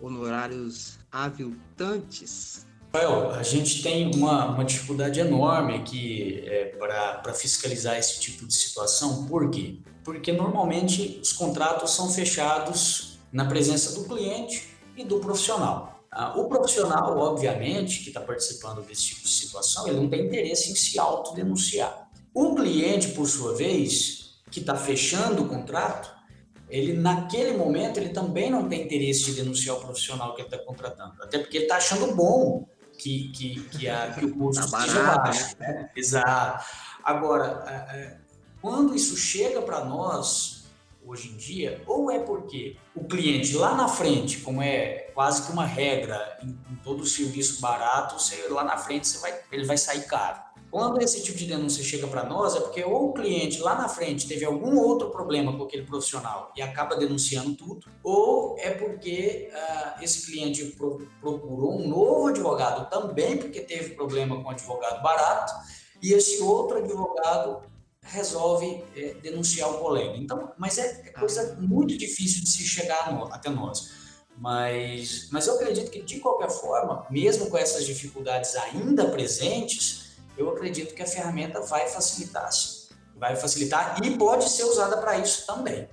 honorários 0.00 1.00
aviltantes? 1.10 2.64
Rafael, 2.94 3.32
a 3.32 3.42
gente 3.42 3.82
tem 3.82 4.14
uma, 4.14 4.54
uma 4.54 4.64
dificuldade 4.64 5.18
enorme 5.18 5.74
aqui 5.74 6.44
é, 6.46 6.76
para 6.78 7.34
fiscalizar 7.34 7.98
esse 7.98 8.20
tipo 8.20 8.46
de 8.46 8.54
situação. 8.54 9.26
Por 9.26 9.50
quê? 9.50 9.78
Porque 10.04 10.30
normalmente 10.30 11.18
os 11.20 11.32
contratos 11.32 11.90
são 11.90 12.08
fechados 12.08 13.18
na 13.32 13.46
presença 13.46 13.98
do 13.98 14.04
cliente 14.04 14.68
e 14.96 15.02
do 15.02 15.18
profissional. 15.18 16.04
Ah, 16.08 16.38
o 16.38 16.44
profissional, 16.44 17.18
obviamente, 17.18 18.04
que 18.04 18.10
está 18.10 18.20
participando 18.20 18.80
desse 18.86 19.06
tipo 19.06 19.22
de 19.22 19.30
situação, 19.30 19.88
ele 19.88 19.98
não 19.98 20.08
tem 20.08 20.24
interesse 20.24 20.70
em 20.70 20.76
se 20.76 21.00
autodenunciar. 21.00 22.01
O 22.34 22.54
cliente, 22.54 23.08
por 23.08 23.26
sua 23.26 23.54
vez, 23.54 24.40
que 24.50 24.60
está 24.60 24.74
fechando 24.74 25.42
o 25.42 25.48
contrato, 25.48 26.10
ele 26.68 26.94
naquele 26.94 27.56
momento 27.56 27.98
ele 27.98 28.08
também 28.08 28.50
não 28.50 28.68
tem 28.68 28.82
interesse 28.82 29.26
de 29.26 29.34
denunciar 29.34 29.76
o 29.76 29.80
profissional 29.80 30.34
que 30.34 30.40
ele 30.40 30.48
está 30.48 30.58
contratando, 30.58 31.22
até 31.22 31.38
porque 31.38 31.58
ele 31.58 31.64
está 31.64 31.76
achando 31.76 32.14
bom 32.14 32.66
que, 32.96 33.28
que, 33.30 33.60
que, 33.64 33.88
a, 33.88 34.12
que 34.12 34.24
o 34.24 34.34
custo 34.34 34.70
tá 34.70 34.80
seja 34.80 35.02
baixo. 35.02 35.56
Né? 35.58 35.68
né? 35.68 35.90
Exato. 35.94 36.64
Agora, 37.04 37.64
é, 37.66 37.96
é, 37.96 38.16
quando 38.60 38.94
isso 38.94 39.16
chega 39.16 39.60
para 39.60 39.84
nós 39.84 40.62
hoje 41.04 41.30
em 41.30 41.36
dia, 41.36 41.82
ou 41.86 42.10
é 42.10 42.20
porque 42.20 42.76
o 42.94 43.04
cliente 43.04 43.56
lá 43.56 43.74
na 43.74 43.88
frente, 43.88 44.38
como 44.38 44.62
é 44.62 45.10
quase 45.14 45.44
que 45.44 45.52
uma 45.52 45.66
regra 45.66 46.38
em, 46.42 46.50
em 46.70 46.76
todo 46.76 47.04
serviço 47.04 47.60
barato, 47.60 48.20
você, 48.20 48.48
lá 48.48 48.62
na 48.64 48.78
frente 48.78 49.08
você 49.08 49.18
vai, 49.18 49.40
ele 49.50 49.66
vai 49.66 49.76
sair 49.76 50.06
caro. 50.06 50.40
Quando 50.72 51.02
esse 51.02 51.22
tipo 51.22 51.36
de 51.36 51.44
denúncia 51.44 51.84
chega 51.84 52.06
para 52.06 52.24
nós, 52.24 52.56
é 52.56 52.60
porque 52.60 52.82
ou 52.82 53.10
o 53.10 53.12
cliente 53.12 53.58
lá 53.58 53.74
na 53.74 53.90
frente 53.90 54.26
teve 54.26 54.42
algum 54.42 54.78
outro 54.78 55.10
problema 55.10 55.54
com 55.54 55.64
aquele 55.64 55.82
profissional 55.82 56.50
e 56.56 56.62
acaba 56.62 56.96
denunciando 56.96 57.54
tudo, 57.54 57.88
ou 58.02 58.56
é 58.58 58.70
porque 58.70 59.50
uh, 59.52 60.02
esse 60.02 60.24
cliente 60.24 60.64
pro, 60.68 61.06
procurou 61.20 61.78
um 61.78 61.86
novo 61.86 62.28
advogado 62.28 62.88
também 62.88 63.36
porque 63.36 63.60
teve 63.60 63.94
problema 63.94 64.42
com 64.42 64.48
o 64.48 64.50
advogado 64.50 65.02
barato 65.02 65.52
e 66.02 66.14
esse 66.14 66.40
outro 66.40 66.78
advogado 66.78 67.64
resolve 68.00 68.82
é, 68.96 69.12
denunciar 69.22 69.68
o 69.68 69.78
colega. 69.78 70.16
Então, 70.16 70.54
mas 70.56 70.78
é, 70.78 71.02
é 71.04 71.10
coisa 71.10 71.54
muito 71.60 71.98
difícil 71.98 72.44
de 72.44 72.48
se 72.48 72.66
chegar 72.66 73.12
no, 73.12 73.26
até 73.26 73.50
nós. 73.50 73.90
Mas, 74.38 75.28
mas 75.30 75.46
eu 75.46 75.56
acredito 75.56 75.90
que 75.90 76.00
de 76.00 76.18
qualquer 76.18 76.50
forma, 76.50 77.06
mesmo 77.10 77.50
com 77.50 77.58
essas 77.58 77.84
dificuldades 77.84 78.56
ainda 78.56 79.04
presentes, 79.10 80.01
eu 80.36 80.50
acredito 80.50 80.94
que 80.94 81.02
a 81.02 81.06
ferramenta 81.06 81.60
vai 81.60 81.88
facilitar, 81.88 82.48
vai 83.16 83.36
facilitar 83.36 83.98
e 84.04 84.16
pode 84.16 84.48
ser 84.48 84.64
usada 84.64 84.96
para 84.96 85.18
isso 85.18 85.46
também. 85.46 85.88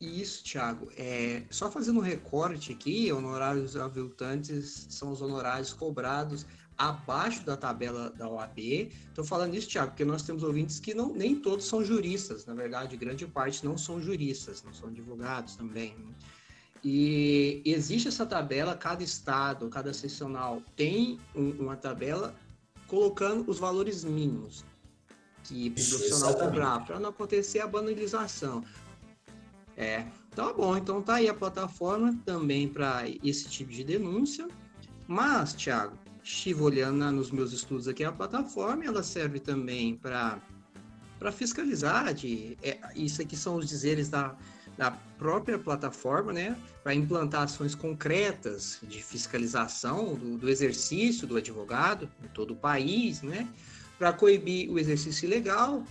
Isso, 0.00 0.42
Thiago. 0.42 0.90
É, 0.96 1.42
só 1.50 1.70
fazendo 1.70 2.00
um 2.00 2.02
recorte 2.02 2.72
aqui, 2.72 3.12
honorários 3.12 3.76
aviltantes 3.76 4.86
são 4.88 5.12
os 5.12 5.20
honorários 5.20 5.74
cobrados 5.74 6.46
abaixo 6.78 7.44
da 7.44 7.54
tabela 7.54 8.08
da 8.08 8.26
OAB. 8.26 8.58
Estou 8.58 9.22
falando 9.22 9.54
isso, 9.54 9.68
Thiago, 9.68 9.90
porque 9.90 10.04
nós 10.04 10.22
temos 10.22 10.42
ouvintes 10.42 10.80
que 10.80 10.94
não, 10.94 11.12
nem 11.12 11.36
todos 11.36 11.66
são 11.66 11.84
juristas, 11.84 12.46
na 12.46 12.54
verdade, 12.54 12.96
grande 12.96 13.26
parte 13.26 13.62
não 13.62 13.76
são 13.76 14.00
juristas, 14.00 14.62
não 14.62 14.72
são 14.72 14.88
advogados 14.88 15.56
também. 15.56 15.94
E 16.82 17.60
existe 17.66 18.08
essa 18.08 18.24
tabela, 18.24 18.74
cada 18.74 19.02
estado, 19.02 19.68
cada 19.68 19.92
seccional 19.92 20.62
tem 20.74 21.20
um, 21.34 21.50
uma 21.50 21.76
tabela 21.76 22.34
colocando 22.90 23.48
os 23.48 23.60
valores 23.60 24.02
mínimos 24.02 24.64
que 25.44 25.68
o 25.68 25.70
profissional 25.70 26.34
cobrar, 26.34 26.84
para 26.84 26.98
não 26.98 27.10
acontecer 27.10 27.60
a 27.60 27.66
banalização. 27.66 28.64
É, 29.76 30.04
tá 30.34 30.52
bom, 30.52 30.76
então 30.76 31.00
tá 31.00 31.14
aí 31.14 31.28
a 31.28 31.32
plataforma 31.32 32.18
também 32.26 32.68
para 32.68 33.04
esse 33.22 33.48
tipo 33.48 33.70
de 33.70 33.84
denúncia. 33.84 34.48
Mas, 35.06 35.54
Thiago, 35.54 35.96
estive 36.22 36.62
olhando 36.62 37.10
nos 37.12 37.30
meus 37.30 37.52
estudos 37.52 37.86
aqui 37.86 38.02
a 38.02 38.12
plataforma, 38.12 38.84
ela 38.84 39.02
serve 39.02 39.38
também 39.38 39.96
para 39.96 40.40
para 41.18 41.30
fiscalizar 41.30 42.14
de 42.14 42.56
é, 42.62 42.78
isso 42.96 43.20
aqui 43.20 43.36
são 43.36 43.56
os 43.56 43.68
dizeres 43.68 44.08
da 44.08 44.34
da 44.80 44.92
própria 45.18 45.58
plataforma, 45.58 46.32
né, 46.32 46.56
para 46.82 46.94
implantar 46.94 47.42
ações 47.42 47.74
concretas 47.74 48.78
de 48.82 49.02
fiscalização 49.02 50.14
do, 50.14 50.38
do, 50.38 50.48
exercício 50.48 51.26
do 51.26 51.36
advogado 51.36 52.10
em 52.24 52.28
todo 52.28 52.52
o 52.52 52.56
país, 52.56 53.20
né, 53.20 53.46
para 53.98 54.10
coibir 54.10 54.70
o 54.70 54.78
exercício 54.78 55.26
ilegal. 55.26 55.84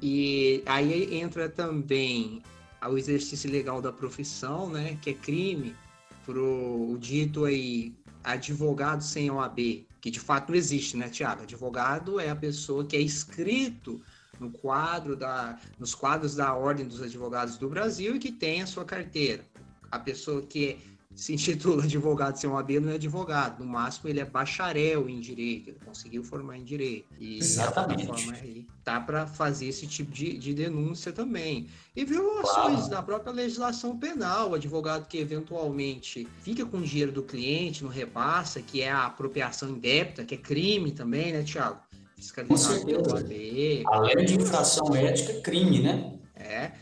E 0.00 0.62
aí 0.64 1.14
entra 1.14 1.50
também 1.50 2.42
o 2.88 2.96
exercício 2.96 3.46
ilegal 3.46 3.82
da 3.82 3.92
profissão, 3.92 4.70
né, 4.70 4.96
que 5.02 5.10
é 5.10 5.12
crime, 5.12 5.76
pro 6.24 6.92
o 6.92 6.96
dito 6.98 7.44
aí 7.44 7.92
advogado 8.22 9.04
sem 9.04 9.30
OAB, 9.30 9.86
que 10.00 10.10
de 10.10 10.18
fato 10.18 10.48
não 10.48 10.56
existe, 10.56 10.96
né, 10.96 11.10
Tiago? 11.10 11.42
Advogado 11.42 12.18
é 12.18 12.30
a 12.30 12.36
pessoa 12.36 12.86
que 12.86 12.96
é 12.96 13.02
inscrito 13.02 14.00
no 14.40 14.50
quadro 14.50 15.16
da, 15.16 15.58
nos 15.78 15.94
quadros 15.94 16.34
da 16.34 16.54
Ordem 16.54 16.86
dos 16.86 17.02
Advogados 17.02 17.56
do 17.56 17.68
Brasil 17.68 18.16
e 18.16 18.18
que 18.18 18.32
tem 18.32 18.62
a 18.62 18.66
sua 18.66 18.84
carteira. 18.84 19.44
A 19.90 19.98
pessoa 19.98 20.42
que 20.42 20.94
se 21.14 21.32
intitula 21.32 21.84
advogado 21.84 22.36
sem 22.36 22.50
OAB, 22.50 22.80
não 22.80 22.90
é 22.90 22.94
advogado. 22.94 23.64
No 23.64 23.70
máximo, 23.70 24.08
ele 24.08 24.20
é 24.20 24.24
bacharel 24.24 25.08
em 25.08 25.20
direito, 25.20 25.70
ele 25.70 25.78
conseguiu 25.84 26.24
formar 26.24 26.58
em 26.58 26.64
direito. 26.64 27.06
E 27.18 27.38
Exatamente. 27.38 28.66
tá 28.82 29.00
para 29.00 29.26
fazer 29.26 29.66
esse 29.66 29.86
tipo 29.86 30.10
de, 30.10 30.36
de 30.38 30.54
denúncia 30.54 31.12
também. 31.12 31.68
E 31.94 32.04
violações 32.04 32.80
claro. 32.80 32.90
da 32.90 33.02
própria 33.02 33.32
legislação 33.32 33.98
penal, 33.98 34.50
o 34.50 34.54
advogado 34.54 35.06
que 35.06 35.18
eventualmente 35.18 36.26
fica 36.40 36.66
com 36.66 36.78
o 36.78 36.82
dinheiro 36.82 37.12
do 37.12 37.22
cliente, 37.22 37.84
não 37.84 37.90
repassa, 37.90 38.60
que 38.60 38.82
é 38.82 38.90
a 38.90 39.06
apropriação 39.06 39.70
indébita, 39.70 40.24
que 40.24 40.34
é 40.34 40.38
crime 40.38 40.90
também, 40.90 41.32
né, 41.32 41.42
Tiago? 41.42 41.78
Fiscalizado 42.24 42.86
pelo 42.86 43.12
OAB. 43.12 43.82
Além 43.86 44.24
de 44.24 44.36
infração 44.36 44.94
ética, 44.94 45.40
crime, 45.42 45.82
né? 45.82 46.18
É. 46.34 46.72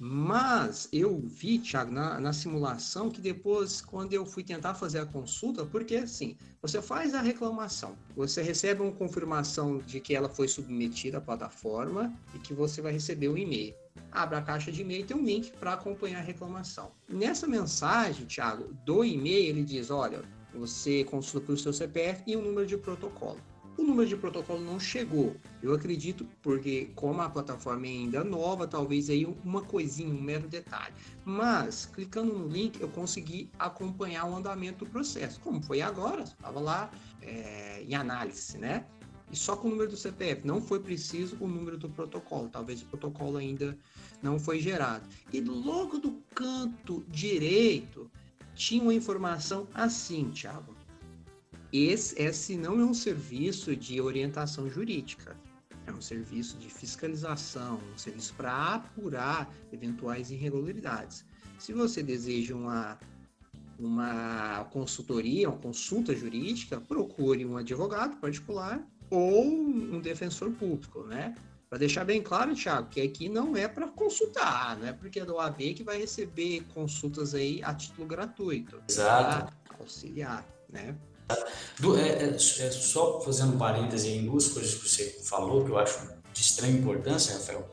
Mas 0.00 0.88
eu 0.92 1.18
vi, 1.18 1.58
Thiago, 1.58 1.90
na, 1.90 2.20
na, 2.20 2.32
simulação, 2.32 3.10
que 3.10 3.20
depois, 3.20 3.80
quando 3.80 4.12
eu 4.12 4.24
fui 4.24 4.44
tentar 4.44 4.74
fazer 4.74 5.00
a 5.00 5.06
consulta, 5.06 5.66
porque 5.66 5.96
assim, 5.96 6.36
você 6.62 6.80
faz 6.80 7.14
a 7.14 7.20
reclamação, 7.20 7.96
você 8.14 8.40
recebe 8.40 8.80
uma 8.80 8.92
confirmação 8.92 9.78
de 9.78 9.98
que 9.98 10.14
ela 10.14 10.28
foi 10.28 10.46
submetida 10.46 11.18
à 11.18 11.20
plataforma 11.20 12.14
e 12.32 12.38
que 12.38 12.54
você 12.54 12.80
vai 12.80 12.92
receber 12.92 13.26
o 13.26 13.32
um 13.32 13.38
e-mail. 13.38 13.74
Abre 14.12 14.36
a 14.36 14.42
caixa 14.42 14.70
de 14.70 14.82
e-mail 14.82 15.00
e 15.00 15.04
tem 15.04 15.16
um 15.16 15.24
link 15.24 15.50
para 15.58 15.72
acompanhar 15.72 16.20
a 16.20 16.22
reclamação. 16.22 16.92
Nessa 17.08 17.48
mensagem, 17.48 18.24
Thiago, 18.24 18.72
do 18.84 19.04
e-mail, 19.04 19.48
ele 19.48 19.64
diz: 19.64 19.90
olha, 19.90 20.22
você 20.54 21.02
consulta 21.04 21.46
pelo 21.46 21.58
seu 21.58 21.72
CPF 21.72 22.22
e 22.24 22.36
o 22.36 22.42
número 22.42 22.66
de 22.66 22.76
protocolo. 22.76 23.40
O 23.78 23.84
número 23.84 24.08
de 24.08 24.16
protocolo 24.16 24.60
não 24.60 24.80
chegou. 24.80 25.36
Eu 25.62 25.72
acredito 25.72 26.26
porque 26.42 26.90
como 26.96 27.22
a 27.22 27.30
plataforma 27.30 27.86
é 27.86 27.90
ainda 27.90 28.24
nova, 28.24 28.66
talvez 28.66 29.08
aí 29.08 29.24
uma 29.44 29.62
coisinha, 29.62 30.12
um 30.12 30.20
mero 30.20 30.48
detalhe. 30.48 30.92
Mas 31.24 31.86
clicando 31.86 32.36
no 32.36 32.48
link 32.48 32.80
eu 32.80 32.88
consegui 32.88 33.48
acompanhar 33.56 34.24
o 34.24 34.34
andamento 34.34 34.84
do 34.84 34.90
processo. 34.90 35.38
Como 35.38 35.62
foi 35.62 35.80
agora, 35.80 36.24
estava 36.24 36.58
lá 36.58 36.90
é, 37.22 37.84
em 37.84 37.94
análise, 37.94 38.58
né? 38.58 38.84
E 39.30 39.36
só 39.36 39.54
com 39.54 39.68
o 39.68 39.70
número 39.70 39.90
do 39.90 39.96
CPF, 39.96 40.44
não 40.44 40.60
foi 40.60 40.80
preciso 40.80 41.36
o 41.38 41.46
número 41.46 41.78
do 41.78 41.88
protocolo. 41.88 42.48
Talvez 42.48 42.82
o 42.82 42.86
protocolo 42.86 43.36
ainda 43.36 43.78
não 44.20 44.40
foi 44.40 44.58
gerado. 44.58 45.08
E 45.32 45.40
logo 45.40 45.98
do 45.98 46.20
canto 46.34 47.04
direito 47.06 48.10
tinha 48.56 48.82
uma 48.82 48.94
informação 48.94 49.68
assim, 49.72 50.30
Thiago 50.30 50.77
esse, 51.72 52.20
esse 52.20 52.56
não 52.56 52.80
é 52.80 52.84
um 52.84 52.94
serviço 52.94 53.76
de 53.76 54.00
orientação 54.00 54.68
jurídica, 54.70 55.36
é 55.86 55.92
um 55.92 56.00
serviço 56.00 56.56
de 56.58 56.68
fiscalização, 56.68 57.80
um 57.94 57.98
serviço 57.98 58.34
para 58.34 58.74
apurar 58.74 59.52
eventuais 59.72 60.30
irregularidades. 60.30 61.24
Se 61.58 61.72
você 61.72 62.02
deseja 62.02 62.54
uma, 62.54 62.98
uma 63.78 64.64
consultoria, 64.70 65.48
uma 65.48 65.58
consulta 65.58 66.14
jurídica, 66.14 66.80
procure 66.80 67.44
um 67.44 67.56
advogado 67.56 68.16
particular 68.18 68.86
ou 69.10 69.46
um 69.46 70.00
defensor 70.00 70.50
público, 70.52 71.04
né? 71.04 71.34
Para 71.68 71.78
deixar 71.78 72.04
bem 72.04 72.22
claro, 72.22 72.54
Thiago, 72.54 72.88
que 72.88 73.00
aqui 73.00 73.28
não 73.28 73.54
é 73.54 73.68
para 73.68 73.86
consultar, 73.88 74.78
não 74.78 74.86
é 74.86 74.92
porque 74.92 75.20
é 75.20 75.24
do 75.24 75.34
OAB 75.34 75.74
que 75.74 75.84
vai 75.84 75.98
receber 75.98 76.64
consultas 76.72 77.34
aí 77.34 77.62
a 77.62 77.74
título 77.74 78.06
gratuito. 78.06 78.80
Exato. 78.88 79.52
Auxiliar, 79.78 80.46
né? 80.68 80.96
Do, 81.78 81.96
é, 81.96 82.08
é, 82.08 82.24
é, 82.34 82.70
só 82.70 83.20
fazendo 83.20 83.54
um 83.54 83.58
parêntese 83.58 84.08
em 84.08 84.24
duas 84.24 84.48
coisas 84.48 84.74
que 84.74 84.88
você 84.88 85.18
falou 85.24 85.64
que 85.64 85.70
eu 85.70 85.78
acho 85.78 86.08
de 86.32 86.40
extrema 86.40 86.76
importância, 86.76 87.34
Rafael. 87.34 87.68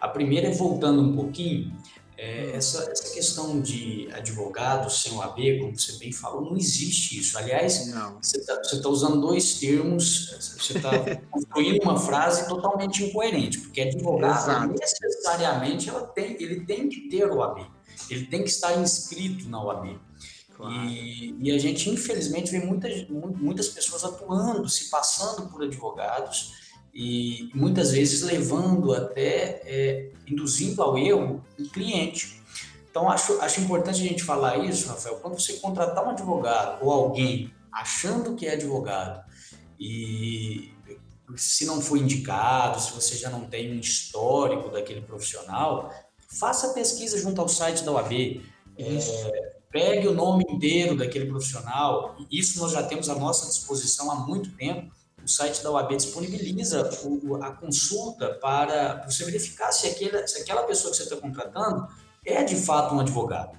A 0.00 0.08
primeira 0.08 0.48
é 0.48 0.50
voltando 0.50 1.02
um 1.02 1.14
pouquinho, 1.14 1.72
é, 2.16 2.50
essa, 2.54 2.90
essa 2.90 3.14
questão 3.14 3.62
de 3.62 4.06
advogado 4.12 4.90
sem 4.90 5.16
OAB, 5.16 5.58
como 5.58 5.78
você 5.78 5.92
bem 5.92 6.12
falou, 6.12 6.42
não 6.42 6.56
existe 6.56 7.18
isso. 7.18 7.38
Aliás, 7.38 7.86
não. 7.88 8.18
você 8.20 8.36
está 8.36 8.56
tá 8.56 8.88
usando 8.90 9.22
dois 9.22 9.54
termos, 9.54 10.30
você 10.58 10.76
está 10.76 10.90
construindo 11.30 11.82
uma 11.82 11.98
frase 11.98 12.46
totalmente 12.46 13.02
incoerente, 13.04 13.58
porque 13.60 13.80
advogado, 13.80 14.42
Exato. 14.42 14.74
necessariamente, 14.78 15.88
ela 15.88 16.02
tem, 16.08 16.36
ele 16.42 16.66
tem 16.66 16.90
que 16.90 17.08
ter 17.08 17.24
OAB, 17.24 17.66
ele 18.10 18.26
tem 18.26 18.42
que 18.42 18.50
estar 18.50 18.78
inscrito 18.78 19.48
na 19.48 19.62
OAB. 19.64 19.98
E, 20.68 21.34
e, 21.40 21.52
a 21.52 21.58
gente, 21.58 21.88
infelizmente, 21.88 22.50
vê 22.50 22.58
muitas, 22.60 23.08
muitas 23.08 23.68
pessoas 23.68 24.04
atuando, 24.04 24.68
se 24.68 24.90
passando 24.90 25.48
por 25.48 25.62
advogados 25.62 26.54
e 26.92 27.48
muitas 27.54 27.92
vezes 27.92 28.22
levando 28.22 28.92
até, 28.92 29.62
é, 29.64 30.12
induzindo 30.26 30.82
ao 30.82 30.98
erro 30.98 31.44
o 31.58 31.68
cliente. 31.68 32.42
Então, 32.90 33.08
acho, 33.08 33.40
acho 33.40 33.60
importante 33.60 34.02
a 34.02 34.08
gente 34.08 34.24
falar 34.24 34.58
isso, 34.58 34.88
Rafael. 34.88 35.16
Quando 35.16 35.38
você 35.38 35.54
contratar 35.54 36.04
um 36.04 36.10
advogado 36.10 36.84
ou 36.84 36.90
alguém 36.90 37.52
achando 37.72 38.34
que 38.34 38.46
é 38.46 38.54
advogado 38.54 39.24
e 39.78 40.74
se 41.36 41.64
não 41.64 41.80
foi 41.80 42.00
indicado, 42.00 42.80
se 42.80 42.92
você 42.92 43.16
já 43.16 43.30
não 43.30 43.46
tem 43.46 43.72
um 43.72 43.78
histórico 43.78 44.68
daquele 44.70 45.00
profissional, 45.00 45.94
faça 46.28 46.74
pesquisa 46.74 47.18
junto 47.18 47.40
ao 47.40 47.48
site 47.48 47.84
da 47.84 47.92
OAB. 47.92 48.42
É, 48.76 49.49
pegue 49.70 50.08
o 50.08 50.14
nome 50.14 50.44
inteiro 50.48 50.96
daquele 50.96 51.26
profissional. 51.26 52.16
Isso 52.30 52.58
nós 52.60 52.72
já 52.72 52.82
temos 52.82 53.08
à 53.08 53.14
nossa 53.14 53.46
disposição 53.46 54.10
há 54.10 54.16
muito 54.16 54.50
tempo. 54.56 54.90
O 55.24 55.28
site 55.28 55.62
da 55.62 55.70
OAB 55.70 55.96
disponibiliza 55.96 56.90
a 57.42 57.50
consulta 57.52 58.34
para 58.40 59.04
você 59.08 59.24
verificar 59.24 59.70
se, 59.70 59.86
aquele, 59.86 60.26
se 60.26 60.40
aquela 60.40 60.64
pessoa 60.64 60.90
que 60.90 60.96
você 60.96 61.04
está 61.04 61.16
contratando 61.16 61.86
é 62.24 62.42
de 62.42 62.56
fato 62.56 62.94
um 62.94 63.00
advogado. 63.00 63.58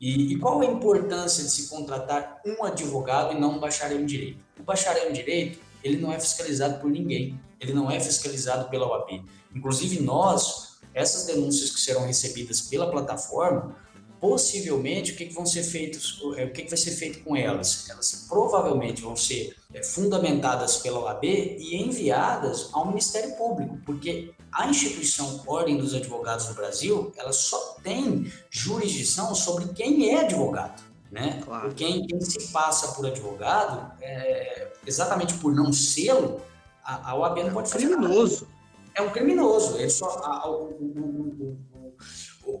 E, 0.00 0.32
e, 0.32 0.38
qual 0.38 0.60
a 0.60 0.64
importância 0.64 1.44
de 1.44 1.50
se 1.50 1.68
contratar 1.68 2.40
um 2.44 2.64
advogado 2.64 3.36
e 3.36 3.40
não 3.40 3.56
um 3.56 3.60
bacharel 3.60 4.00
em 4.00 4.06
direito? 4.06 4.40
O 4.58 4.62
bacharel 4.64 5.10
em 5.10 5.12
direito, 5.12 5.60
ele 5.82 5.98
não 5.98 6.12
é 6.12 6.18
fiscalizado 6.18 6.80
por 6.80 6.90
ninguém, 6.90 7.38
ele 7.60 7.72
não 7.72 7.88
é 7.88 8.00
fiscalizado 8.00 8.68
pela 8.68 8.88
OAB. 8.88 9.24
Inclusive 9.54 10.00
nós, 10.00 10.80
essas 10.92 11.26
denúncias 11.26 11.70
que 11.70 11.80
serão 11.80 12.04
recebidas 12.04 12.62
pela 12.62 12.90
plataforma, 12.90 13.76
possivelmente 14.22 15.10
o 15.10 15.16
que, 15.16 15.26
que 15.26 15.34
vão 15.34 15.44
ser 15.44 15.64
feitos, 15.64 16.22
é, 16.36 16.44
o 16.44 16.52
que, 16.52 16.62
que 16.62 16.70
vai 16.70 16.78
ser 16.78 16.92
feito 16.92 17.24
com 17.24 17.34
elas? 17.34 17.90
Elas 17.90 18.24
provavelmente 18.28 19.02
vão 19.02 19.16
ser 19.16 19.56
é, 19.74 19.82
fundamentadas 19.82 20.76
pela 20.76 21.00
OAB 21.00 21.24
e 21.24 21.74
enviadas 21.82 22.70
ao 22.72 22.86
Ministério 22.86 23.34
Público, 23.34 23.76
porque 23.84 24.32
a 24.52 24.68
instituição 24.68 25.42
Ordem 25.44 25.76
dos 25.76 25.92
Advogados 25.92 26.46
do 26.46 26.54
Brasil, 26.54 27.12
ela 27.16 27.32
só 27.32 27.58
tem 27.82 28.32
jurisdição 28.48 29.34
sobre 29.34 29.66
quem 29.74 30.10
é 30.10 30.20
advogado. 30.20 30.80
Né? 31.10 31.42
Claro. 31.44 31.74
Quem, 31.74 32.06
quem 32.06 32.20
se 32.20 32.52
passa 32.52 32.92
por 32.92 33.04
advogado, 33.04 33.92
é, 34.00 34.72
exatamente 34.86 35.34
por 35.34 35.52
não 35.52 35.72
sê-lo, 35.72 36.40
a, 36.84 37.10
a 37.10 37.16
OAB 37.16 37.38
não 37.38 37.48
é 37.48 37.52
pode 37.52 37.68
fazer 37.68 37.88
criminoso. 37.88 38.44
Nada. 38.44 38.62
É 38.94 39.02
um 39.02 39.10
criminoso. 39.10 39.78
Ele 39.78 39.90
só, 39.90 40.06
a, 40.22 40.48
o, 40.48 40.66
o, 40.66 41.58
o, 41.71 41.71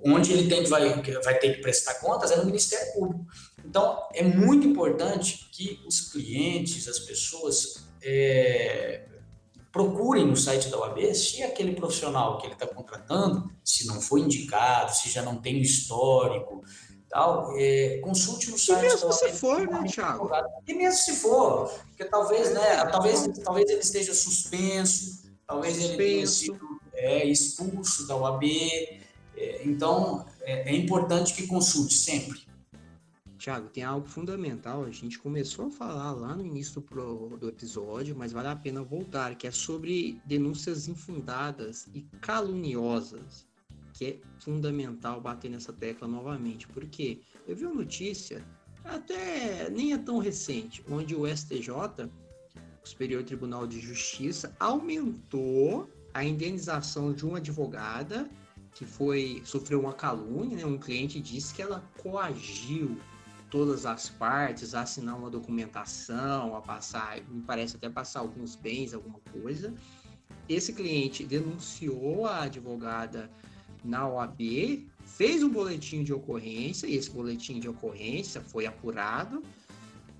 onde 0.04 0.32
ele 0.32 0.48
tem, 0.48 0.64
vai, 0.64 1.02
vai 1.22 1.38
ter 1.38 1.54
que 1.54 1.62
prestar 1.62 1.94
contas 1.94 2.30
é 2.30 2.36
no 2.36 2.44
Ministério 2.44 2.92
Público. 2.92 3.26
Então, 3.64 4.08
é 4.14 4.22
muito 4.22 4.66
importante 4.66 5.48
que 5.52 5.80
os 5.86 6.12
clientes, 6.12 6.88
as 6.88 6.98
pessoas, 6.98 7.86
é, 8.02 9.06
procurem 9.72 10.26
no 10.26 10.36
site 10.36 10.68
da 10.68 10.78
OAB 10.78 11.14
se 11.14 11.42
aquele 11.42 11.74
profissional 11.74 12.38
que 12.38 12.46
ele 12.46 12.52
está 12.52 12.66
contratando, 12.66 13.50
se 13.64 13.86
não 13.86 14.00
foi 14.00 14.20
indicado, 14.20 14.94
se 14.94 15.08
já 15.08 15.22
não 15.22 15.40
tem 15.40 15.60
histórico, 15.60 16.62
tal, 17.08 17.56
é, 17.56 17.98
consulte 18.02 18.50
no 18.50 18.58
site. 18.58 18.78
E 18.78 18.82
mesmo 18.82 19.08
da 19.08 19.14
se 19.14 19.32
for, 19.32 19.66
né, 19.66 19.84
Thiago? 19.88 20.30
E 20.66 20.74
mesmo 20.74 21.00
se 21.00 21.16
for, 21.16 21.70
porque 21.88 22.04
talvez, 22.04 22.52
né, 22.52 22.84
talvez, 22.90 23.26
talvez 23.42 23.70
ele 23.70 23.80
esteja 23.80 24.14
suspenso, 24.14 25.22
talvez 25.46 25.76
suspenso. 25.76 26.00
ele 26.00 26.14
tenha 26.14 26.26
sido 26.26 26.80
é, 26.92 27.24
expulso 27.24 28.06
da 28.06 28.14
OAB, 28.16 28.44
é, 28.44 29.01
então, 29.64 30.26
é, 30.42 30.70
é 30.70 30.76
importante 30.76 31.34
que 31.34 31.46
consulte 31.46 31.94
sempre. 31.94 32.40
Tiago, 33.42 33.68
tem 33.68 33.82
algo 33.82 34.06
fundamental. 34.06 34.84
A 34.84 34.90
gente 34.92 35.18
começou 35.18 35.66
a 35.66 35.70
falar 35.70 36.12
lá 36.12 36.36
no 36.36 36.46
início 36.46 36.80
do, 36.80 37.36
do, 37.36 37.48
episódio, 37.48 38.14
mas 38.16 38.30
vale 38.30 38.46
a 38.46 38.54
pena 38.54 38.84
voltar, 38.84 39.34
que 39.34 39.48
é 39.48 39.50
sobre 39.50 40.20
denúncias 40.24 40.86
infundadas 40.86 41.88
e 41.92 42.02
caluniosas, 42.20 43.44
que 43.94 44.04
é 44.04 44.20
fundamental 44.38 45.20
bater 45.20 45.50
nessa 45.50 45.72
tecla 45.72 46.06
novamente. 46.06 46.68
Porque 46.68 47.20
eu 47.48 47.56
vi 47.56 47.66
uma 47.66 47.74
notícia, 47.74 48.44
até 48.84 49.68
nem 49.70 49.92
é 49.92 49.98
tão 49.98 50.18
recente, 50.18 50.84
onde 50.88 51.16
o 51.16 51.26
STJ, 51.26 51.68
o 52.84 52.88
Superior 52.88 53.24
Tribunal 53.24 53.66
de 53.66 53.80
Justiça, 53.80 54.54
aumentou 54.60 55.90
a 56.14 56.24
indenização 56.24 57.12
de 57.12 57.26
uma 57.26 57.38
advogada 57.38 58.30
que 58.74 58.84
foi 58.84 59.42
sofreu 59.44 59.80
uma 59.80 59.92
calúnia, 59.92 60.56
né? 60.56 60.66
um 60.66 60.78
cliente 60.78 61.20
disse 61.20 61.54
que 61.54 61.62
ela 61.62 61.82
coagiu 62.02 62.96
todas 63.50 63.84
as 63.84 64.08
partes 64.08 64.74
a 64.74 64.82
assinar 64.82 65.16
uma 65.16 65.28
documentação, 65.28 66.56
a 66.56 66.60
passar, 66.62 67.20
me 67.28 67.42
parece 67.42 67.76
até 67.76 67.88
passar 67.90 68.20
alguns 68.20 68.56
bens, 68.56 68.94
alguma 68.94 69.20
coisa. 69.30 69.74
Esse 70.48 70.72
cliente 70.72 71.22
denunciou 71.24 72.26
a 72.26 72.44
advogada 72.44 73.30
na 73.84 74.08
OAB 74.08 74.40
fez 75.04 75.42
um 75.42 75.50
boletim 75.50 76.02
de 76.02 76.12
ocorrência, 76.12 76.86
e 76.86 76.96
esse 76.96 77.10
boletim 77.10 77.60
de 77.60 77.68
ocorrência 77.68 78.40
foi 78.40 78.66
apurado, 78.66 79.42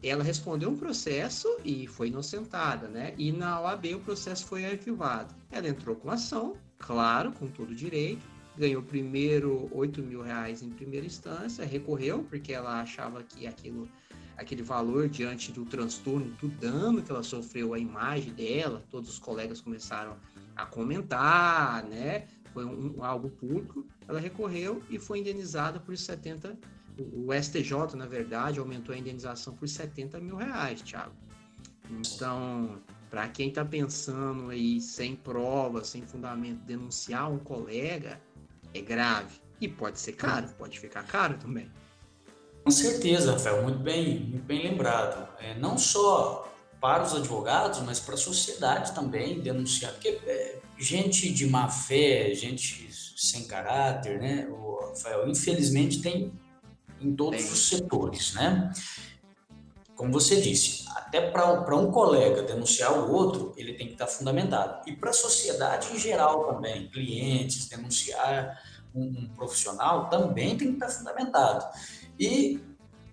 ela 0.03 0.25
respondeu 0.25 0.69
um 0.69 0.77
processo 0.77 1.49
e 1.65 1.87
foi 1.87 2.09
inocentada, 2.09 2.89
né? 2.89 3.15
E 3.17 3.31
na 3.31 3.61
OAB 3.61 3.95
o 3.95 4.01
processo 4.01 4.45
foi 4.47 4.67
arquivado. 4.67 5.33
Ela 5.51 5.69
entrou 5.69 5.95
com 5.95 6.11
ação, 6.11 6.57
claro, 6.77 7.31
com 7.33 7.47
todo 7.47 7.73
direito, 7.73 8.23
ganhou 8.57 8.83
primeiro 8.83 9.69
8 9.73 10.03
mil 10.03 10.23
reais 10.23 10.63
em 10.63 10.71
primeira 10.71 11.07
instância, 11.07 11.65
recorreu 11.65 12.25
porque 12.29 12.53
ela 12.53 12.81
achava 12.81 13.23
que 13.23 13.47
aquilo, 13.47 13.89
aquele 14.37 14.63
valor 14.63 15.09
diante 15.09 15.53
do 15.53 15.65
transtorno, 15.65 16.31
do 16.41 16.49
dano 16.49 17.03
que 17.03 17.11
ela 17.11 17.23
sofreu, 17.23 17.75
a 17.75 17.79
imagem 17.79 18.33
dela, 18.33 18.85
todos 18.91 19.11
os 19.11 19.19
colegas 19.19 19.61
começaram 19.61 20.17
a 20.55 20.67
comentar, 20.67 21.85
né? 21.85 22.27
Foi 22.53 22.67
um, 22.67 23.03
algo 23.03 23.31
público. 23.31 23.87
Ela 24.07 24.21
recorreu 24.21 24.83
e 24.91 24.99
foi 24.99 25.21
indenizada 25.21 25.81
por 25.81 25.97
70 25.97 26.59
o 26.99 27.33
STJ, 27.33 27.97
na 27.97 28.07
verdade, 28.07 28.59
aumentou 28.59 28.95
a 28.95 28.99
indenização 28.99 29.55
por 29.55 29.67
70 29.69 30.21
mil 30.21 30.37
reais, 30.37 30.83
Thiago. 30.83 31.15
Então, 31.91 32.81
para 33.11 33.29
quem 33.29 33.49
está 33.49 33.65
pensando 33.65 34.51
aí 34.51 34.81
sem 34.81 35.17
prova, 35.17 35.85
sem 35.85 36.03
fundamento, 36.03 36.61
denunciar 36.65 37.31
um 37.31 37.39
colega, 37.39 38.21
é 38.75 38.81
grave. 38.81 39.41
E 39.61 39.69
pode 39.69 40.01
ser 40.01 40.13
caro, 40.13 40.49
pode 40.59 40.79
ficar 40.81 41.05
caro 41.05 41.39
também. 41.39 41.71
Com 42.65 42.71
certeza, 42.71 43.33
Rafael, 43.33 43.63
muito 43.63 43.79
bem, 43.79 44.21
muito 44.21 44.45
bem 44.45 44.63
lembrado. 44.63 45.29
É, 45.41 45.55
não 45.59 45.77
só 45.77 46.53
para 46.81 47.05
os 47.05 47.15
advogados, 47.15 47.81
mas 47.81 48.01
para 48.01 48.15
a 48.15 48.19
sociedade 48.19 48.93
também 48.93 49.41
denunciar, 49.41 49.93
porque 49.93 50.21
é, 50.27 50.59
gente 50.77 51.33
de 51.33 51.47
má 51.47 51.69
fé, 51.69 52.35
gente 52.35 52.89
sem 53.17 53.47
caráter, 53.47 54.21
né, 54.21 54.49
o 54.51 54.89
Rafael, 54.89 55.29
infelizmente 55.29 56.03
tem 56.03 56.33
em 57.01 57.15
todos 57.15 57.53
os 57.53 57.69
setores, 57.69 58.35
né? 58.35 58.73
Como 60.03 60.13
você 60.13 60.41
disse, 60.41 60.85
até 60.97 61.31
para 61.31 61.77
um 61.77 61.93
colega 61.93 62.43
denunciar 62.43 62.93
o 62.93 63.13
outro, 63.13 63.53
ele 63.57 63.75
tem 63.75 63.87
que 63.87 63.93
estar 63.93 64.09
fundamentado. 64.09 64.83
E 64.85 64.97
para 64.97 65.11
a 65.11 65.13
sociedade 65.13 65.95
em 65.95 65.97
geral 65.97 66.53
também, 66.53 66.89
clientes, 66.89 67.69
denunciar 67.69 68.61
um, 68.93 69.05
um 69.05 69.29
profissional 69.29 70.11
também 70.11 70.57
tem 70.57 70.71
que 70.71 70.75
estar 70.75 70.89
fundamentado. 70.89 71.65
E 72.19 72.61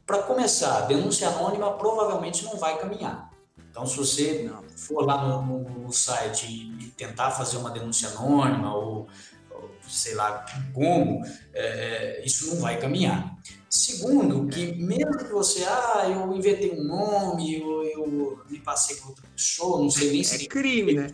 para 0.04 0.24
começar, 0.24 0.88
denúncia 0.88 1.30
anônima 1.30 1.74
provavelmente 1.74 2.44
não 2.44 2.58
vai 2.58 2.80
caminhar. 2.80 3.30
Então, 3.70 3.86
se 3.86 3.96
você 3.96 4.52
for 4.76 5.06
lá 5.06 5.24
no, 5.24 5.44
no, 5.44 5.70
no 5.82 5.94
site 5.94 6.48
e 6.48 6.88
tentar 6.98 7.30
fazer 7.30 7.58
uma 7.58 7.70
denúncia 7.70 8.10
anônima 8.10 8.76
ou, 8.76 9.08
ou 9.52 9.70
sei 9.88 10.16
lá 10.16 10.44
como, 10.74 11.24
é, 11.54 12.18
é 12.22 12.26
isso 12.26 12.48
não 12.56 12.60
vai 12.60 12.80
caminhar. 12.80 13.38
Segundo, 13.70 14.48
que 14.48 14.74
mesmo 14.74 15.16
que 15.16 15.26
você, 15.26 15.64
ah, 15.64 16.10
eu 16.10 16.36
inventei 16.36 16.72
um 16.72 16.84
nome, 16.84 17.60
eu, 17.60 17.84
eu 17.84 18.44
me 18.50 18.60
passei 18.60 18.96
por 18.96 19.10
outra 19.10 19.28
pessoa, 19.28 19.80
não 19.80 19.92
sei 19.92 20.12
nem 20.12 20.24
se. 20.24 20.46
É 20.46 20.48
crime, 20.48 20.94
né? 20.94 21.08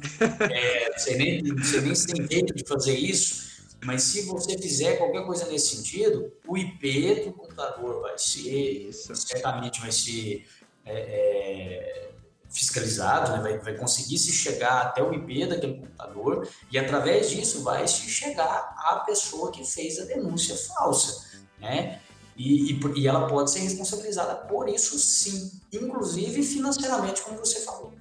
É, 0.50 0.90
não 0.90 0.98
sei 0.98 1.18
nem, 1.18 1.42
não 1.42 1.64
sei 1.64 1.82
nem 1.82 1.94
se 1.94 2.08
tem 2.08 2.28
jeito 2.32 2.56
de 2.56 2.66
fazer 2.66 2.98
isso, 2.98 3.68
mas 3.84 4.04
se 4.04 4.22
você 4.22 4.58
fizer 4.58 4.96
qualquer 4.96 5.26
coisa 5.26 5.46
nesse 5.48 5.76
sentido, 5.76 6.32
o 6.48 6.58
IP 6.58 7.26
do 7.26 7.34
computador 7.34 8.02
vai 8.02 8.18
ser, 8.18 8.88
isso. 8.88 9.14
certamente 9.14 9.82
vai 9.82 9.92
ser 9.92 10.46
é, 10.86 10.94
é, 10.94 12.10
fiscalizado, 12.50 13.34
né? 13.34 13.40
vai, 13.40 13.60
vai 13.60 13.76
conseguir 13.76 14.18
se 14.18 14.32
chegar 14.32 14.82
até 14.82 15.04
o 15.04 15.14
IP 15.14 15.46
daquele 15.46 15.74
computador 15.80 16.48
e 16.72 16.80
através 16.80 17.30
disso 17.30 17.64
vai 17.64 17.86
se 17.86 18.10
chegar 18.10 18.74
à 18.78 19.04
pessoa 19.06 19.52
que 19.52 19.66
fez 19.66 20.00
a 20.00 20.06
denúncia 20.06 20.56
falsa, 20.56 21.42
né? 21.60 22.02
E, 22.36 22.74
e, 22.74 22.80
e, 22.96 23.08
ela 23.08 23.28
pode 23.28 23.52
ser 23.52 23.60
responsabilizada 23.60 24.36
por 24.48 24.68
isso 24.68 25.00
sim, 25.00 25.52
inclusive 25.72 26.44
financeiramente, 26.44 27.22
como 27.22 27.38
você 27.38 27.62
falou. 27.62 27.94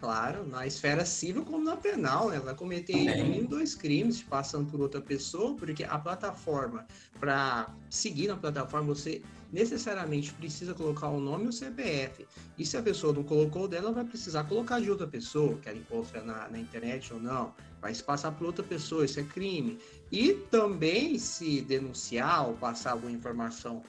Claro, 0.00 0.46
na 0.46 0.66
esfera 0.66 1.04
civil 1.04 1.44
como 1.44 1.64
na 1.64 1.76
penal, 1.76 2.28
né? 2.28 2.36
ela 2.36 2.44
vai 2.44 2.54
cometer 2.54 3.46
dois 3.48 3.74
crimes 3.74 4.22
passando 4.22 4.70
por 4.70 4.80
outra 4.80 5.00
pessoa, 5.00 5.54
porque 5.54 5.82
a 5.84 5.98
plataforma, 5.98 6.86
para 7.18 7.74
seguir 7.88 8.28
na 8.28 8.36
plataforma, 8.36 8.94
você 8.94 9.22
necessariamente 9.50 10.32
precisa 10.34 10.74
colocar 10.74 11.08
o 11.08 11.20
nome 11.20 11.44
e 11.44 11.48
o 11.48 11.52
CPF. 11.52 12.26
E 12.58 12.66
se 12.66 12.76
a 12.76 12.82
pessoa 12.82 13.12
não 13.12 13.22
colocou 13.22 13.68
dela, 13.68 13.92
vai 13.92 14.04
precisar 14.04 14.44
colocar 14.44 14.80
de 14.80 14.90
outra 14.90 15.06
pessoa, 15.06 15.56
que 15.58 15.68
ela 15.68 15.78
encontra 15.78 16.22
na, 16.22 16.48
na 16.48 16.58
internet 16.58 17.14
ou 17.14 17.20
não. 17.20 17.54
Vai 17.80 17.94
se 17.94 18.02
passar 18.02 18.32
por 18.32 18.46
outra 18.46 18.64
pessoa, 18.64 19.04
isso 19.04 19.20
é 19.20 19.22
crime. 19.22 19.78
E 20.14 20.32
também 20.48 21.18
se 21.18 21.60
denunciar 21.60 22.46
ou 22.46 22.54
passar 22.54 22.92
alguma 22.92 23.10
informação 23.10 23.82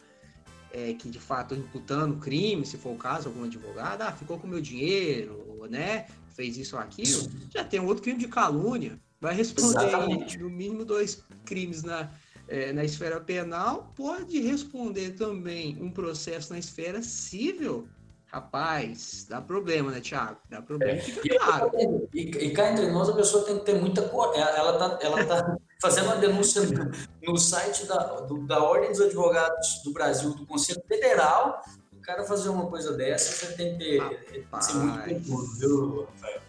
é, 0.71 0.91
que 0.93 1.07
de 1.07 1.19
fato 1.19 1.53
imputando 1.53 2.17
crime, 2.17 2.65
se 2.65 2.79
for 2.79 2.93
o 2.93 2.97
caso, 2.97 3.29
algum 3.29 3.43
advogado, 3.43 4.01
ah, 4.01 4.11
ficou 4.11 4.39
com 4.39 4.47
meu 4.47 4.59
dinheiro, 4.59 5.67
né? 5.69 6.07
Fez 6.29 6.57
isso 6.57 6.77
ou 6.77 6.81
aquilo, 6.81 7.29
já 7.53 7.63
tem 7.63 7.79
um 7.79 7.85
outro 7.85 8.01
crime 8.01 8.17
de 8.17 8.27
calúnia. 8.27 8.99
Vai 9.21 9.35
responder 9.35 9.88
Exatamente. 9.88 10.39
no 10.39 10.49
mínimo 10.49 10.83
dois 10.83 11.23
crimes 11.45 11.83
na, 11.83 12.09
é, 12.47 12.73
na 12.73 12.83
esfera 12.83 13.21
penal, 13.21 13.93
pode 13.95 14.39
responder 14.39 15.11
também 15.11 15.77
um 15.79 15.91
processo 15.91 16.51
na 16.51 16.57
esfera 16.57 17.03
civil. 17.03 17.88
Rapaz, 18.36 19.26
dá 19.30 19.39
problema, 19.39 19.91
né, 19.91 20.02
Thiago? 20.02 20.38
Dá 20.50 20.62
problema, 20.62 21.00
é. 21.00 21.02
fica 21.02 21.39
claro. 21.39 21.71
E, 22.13 22.19
e, 22.19 22.52
cá 22.52 22.69
entre 22.69 22.91
nós, 22.91 23.08
a 23.08 23.13
pessoa 23.13 23.45
tem 23.45 23.58
que 23.58 23.63
ter 23.63 23.76
muita 23.76 24.02
coragem. 24.10 24.41
Ela 24.41 24.78
tá, 24.78 25.00
ela 25.02 25.26
tá 25.26 25.58
fazendo 25.82 26.08
uma 26.08 26.17
denúncia 26.17 26.62
no, 26.63 26.91
no 27.26 27.38
site 27.38 27.86
da, 27.86 27.95
do, 27.95 28.45
da 28.45 28.62
Ordem 28.62 28.91
dos 28.91 29.00
Advogados 29.00 29.82
do 29.86 29.93
Brasil, 29.93 30.34
do 30.34 30.45
Conselho 30.45 30.84
Federal. 30.86 31.63
O 31.93 32.02
cara 32.02 32.26
fazer 32.26 32.50
uma 32.50 32.67
coisa 32.67 32.91
dessa, 32.98 33.32
você 33.32 33.54
tem 33.54 33.78
que, 33.78 33.86
ter, 33.86 34.26
tem 34.26 34.43
que 34.43 34.65
ser 34.65 34.74
muito 34.74 35.58
viu, 35.58 36.06
Rafael? 36.13 36.41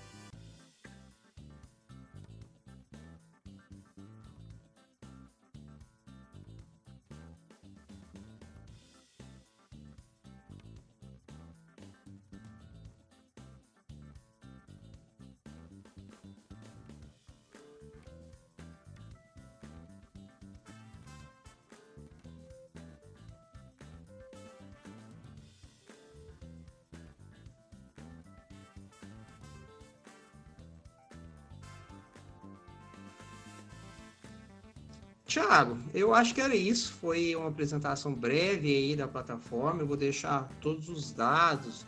Tiago, 35.47 35.79
eu 35.95 36.13
acho 36.13 36.35
que 36.35 36.41
era 36.41 36.57
isso. 36.57 36.93
Foi 36.95 37.37
uma 37.37 37.49
apresentação 37.49 38.13
breve 38.13 38.69
aí 38.69 38.97
da 38.97 39.07
plataforma. 39.07 39.83
Eu 39.83 39.87
vou 39.87 39.97
deixar 39.97 40.49
todos 40.61 40.89
os 40.89 41.13
dados 41.13 41.87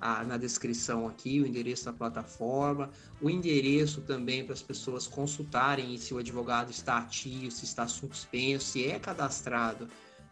ah, 0.00 0.22
na 0.22 0.36
descrição 0.36 1.08
aqui, 1.08 1.40
o 1.40 1.46
endereço 1.46 1.84
da 1.84 1.92
plataforma, 1.92 2.88
o 3.20 3.28
endereço 3.28 4.00
também 4.02 4.44
para 4.44 4.54
as 4.54 4.62
pessoas 4.62 5.08
consultarem 5.08 5.98
se 5.98 6.14
o 6.14 6.18
advogado 6.18 6.70
está 6.70 6.98
ativo, 6.98 7.50
se 7.50 7.64
está 7.64 7.86
suspenso, 7.88 8.64
se 8.64 8.86
é 8.86 8.98
cadastrado 8.98 9.88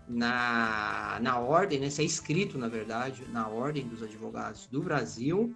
na, 0.09 1.19
na 1.21 1.39
ordem, 1.39 1.81
né? 1.81 1.91
se 1.91 2.01
é 2.01 2.05
inscrito, 2.05 2.57
na 2.57 2.69
verdade, 2.69 3.25
na 3.33 3.49
ordem 3.49 3.89
dos 3.89 4.03
advogados 4.03 4.67
do 4.67 4.81
Brasil. 4.81 5.55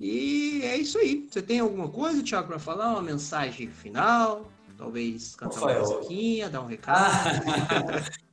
E 0.00 0.62
é 0.64 0.78
isso 0.78 0.98
aí. 0.98 1.28
Você 1.30 1.42
tem 1.42 1.60
alguma 1.60 1.88
coisa, 1.88 2.22
Tiago, 2.22 2.48
para 2.48 2.58
falar? 2.58 2.92
Uma 2.92 3.02
mensagem 3.02 3.68
final? 3.68 4.50
Talvez 4.80 5.36
cantar 5.36 5.56
Rafael. 5.56 5.84
uma 5.84 5.94
musiquinha, 5.94 6.48
dar 6.48 6.62
um 6.62 6.66
recado. 6.66 7.44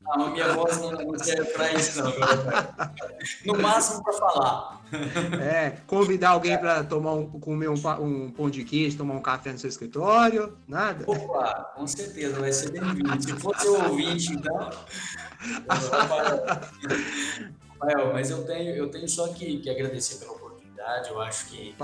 não, 0.02 0.14
a 0.28 0.30
minha 0.30 0.54
voz 0.54 0.80
não 0.80 1.20
serve 1.20 1.44
para 1.52 1.74
isso, 1.74 2.02
não. 2.02 2.14
No 3.46 3.62
máximo 3.62 4.02
para 4.02 4.14
falar. 4.14 4.82
É, 5.42 5.72
convidar 5.86 6.30
alguém 6.30 6.58
para 6.58 6.86
tomar 6.86 7.16
um, 7.16 7.28
comer 7.38 7.68
um, 7.68 7.74
um, 8.00 8.32
pão 8.32 8.50
de 8.50 8.64
queijo, 8.64 8.98
tomar 8.98 9.16
um 9.16 9.22
café 9.22 9.52
no 9.52 9.60
seu 9.60 9.68
escritório, 9.68 10.58
nada? 10.66 11.04
Opa, 11.06 11.74
com 11.76 11.86
certeza, 11.86 12.40
vai 12.40 12.54
ser 12.54 12.72
bem-vindo. 12.72 13.22
Se 13.22 13.34
fosse 13.34 13.68
ouvinte, 13.68 14.32
então. 14.32 14.70
Rafael, 17.78 18.14
mas 18.14 18.30
eu 18.30 18.46
tenho, 18.46 18.74
eu 18.74 18.90
tenho 18.90 19.10
só 19.10 19.28
que, 19.34 19.58
que 19.58 19.70
agradecer 19.70 20.16
pela 20.20 20.32
oportunidade. 20.32 21.10
Eu 21.10 21.20
acho 21.20 21.48
que 21.48 21.76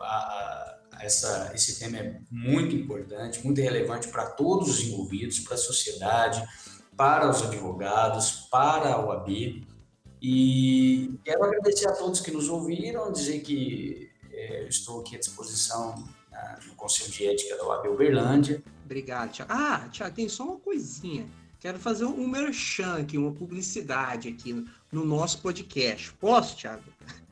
a, 0.00 0.76
essa, 1.02 1.52
esse 1.54 1.78
tema 1.78 1.98
é 1.98 2.20
muito 2.30 2.74
importante, 2.74 3.44
muito 3.44 3.60
relevante 3.60 4.08
para 4.08 4.26
todos 4.26 4.68
os 4.68 4.80
envolvidos, 4.80 5.40
para 5.40 5.54
a 5.54 5.58
sociedade, 5.58 6.42
para 6.96 7.28
os 7.28 7.42
advogados, 7.42 8.48
para 8.50 8.94
a 8.94 9.06
OAB. 9.06 9.66
E 10.22 11.18
quero 11.24 11.44
agradecer 11.44 11.88
a 11.88 11.92
todos 11.92 12.20
que 12.20 12.30
nos 12.30 12.48
ouviram, 12.48 13.10
dizer 13.10 13.40
que 13.40 14.10
é, 14.32 14.66
estou 14.68 15.00
aqui 15.00 15.16
à 15.16 15.18
disposição 15.18 15.94
no 16.66 16.74
Conselho 16.74 17.10
de 17.10 17.26
Ética 17.26 17.56
da 17.56 17.66
OAB 17.66 17.86
Uberlândia. 17.88 18.62
Obrigado, 18.84 19.30
Tiago. 19.30 19.52
Ah, 19.52 19.88
Tiago, 19.90 20.14
tem 20.14 20.28
só 20.28 20.44
uma 20.44 20.58
coisinha. 20.58 21.26
quero 21.58 21.78
fazer 21.78 22.04
um 22.04 22.26
merchan 22.26 22.98
aqui, 22.98 23.18
uma 23.18 23.32
publicidade 23.32 24.28
aqui 24.28 24.52
no, 24.52 24.66
no 24.90 25.04
nosso 25.04 25.40
podcast. 25.40 26.12
Posso, 26.14 26.56
Thiago? 26.56 26.82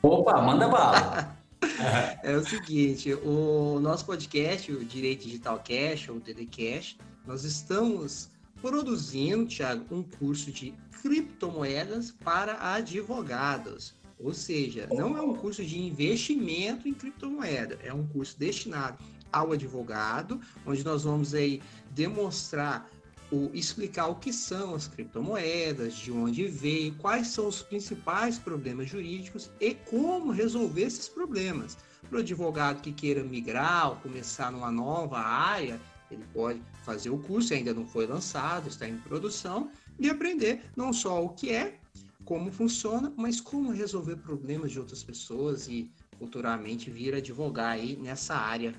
Opa, 0.02 0.40
manda 0.40 0.68
bala! 0.68 1.37
é 2.23 2.37
o 2.37 2.44
seguinte, 2.44 3.12
o 3.14 3.79
nosso 3.81 4.05
podcast, 4.05 4.71
o 4.73 4.85
Direito 4.85 5.25
Digital 5.25 5.62
Cash, 5.62 6.09
ou 6.09 6.21
DDCash, 6.21 6.97
nós 7.27 7.44
estamos 7.44 8.31
produzindo, 8.61 9.47
Thiago, 9.47 9.85
um 9.94 10.03
curso 10.03 10.51
de 10.51 10.75
criptomoedas 11.03 12.11
para 12.11 12.75
advogados. 12.75 13.94
Ou 14.18 14.35
seja, 14.35 14.88
não 14.90 15.16
é 15.16 15.23
um 15.23 15.35
curso 15.35 15.64
de 15.64 15.79
investimento 15.81 16.88
em 16.88 16.94
criptomoeda, 16.94 17.79
é 17.85 17.92
um 17.92 18.07
curso 18.07 18.37
destinado 18.37 18.99
ao 19.33 19.53
advogado, 19.53 20.40
onde 20.66 20.85
nós 20.85 21.05
vamos 21.05 21.35
aí 21.35 21.62
demonstrar 21.92 22.90
o 23.31 23.51
explicar 23.53 24.09
o 24.09 24.14
que 24.14 24.33
são 24.33 24.75
as 24.75 24.88
criptomoedas, 24.88 25.95
de 25.95 26.11
onde 26.11 26.47
veio, 26.47 26.95
quais 26.95 27.29
são 27.29 27.47
os 27.47 27.62
principais 27.62 28.38
problemas 28.38 28.88
jurídicos 28.88 29.51
e 29.61 29.75
como 29.75 30.33
resolver 30.33 30.83
esses 30.83 31.09
problemas. 31.09 31.77
Para 32.09 32.19
o 32.19 32.21
advogado 32.21 32.81
que 32.81 32.93
queira 32.93 33.23
migrar 33.23 33.91
ou 33.91 33.97
começar 33.97 34.51
numa 34.51 34.71
nova 34.71 35.19
área, 35.19 35.79
ele 36.11 36.25
pode 36.33 36.62
fazer 36.85 37.11
o 37.11 37.19
curso, 37.19 37.53
ainda 37.53 37.75
não 37.75 37.87
foi 37.87 38.07
lançado, 38.07 38.69
está 38.69 38.88
em 38.88 38.97
produção, 38.99 39.71
e 39.99 40.09
aprender 40.09 40.62
não 40.75 40.93
só 40.93 41.23
o 41.23 41.31
que 41.31 41.51
é, 41.51 41.79
como 42.25 42.51
funciona, 42.51 43.12
mas 43.17 43.41
como 43.41 43.71
resolver 43.71 44.17
problemas 44.17 44.73
de 44.73 44.79
outras 44.79 45.03
pessoas 45.03 45.69
e 45.69 45.91
futuramente 46.19 46.91
vir 46.91 47.14
advogar 47.14 47.73
aí 47.73 47.97
nessa 47.97 48.35
área 48.35 48.75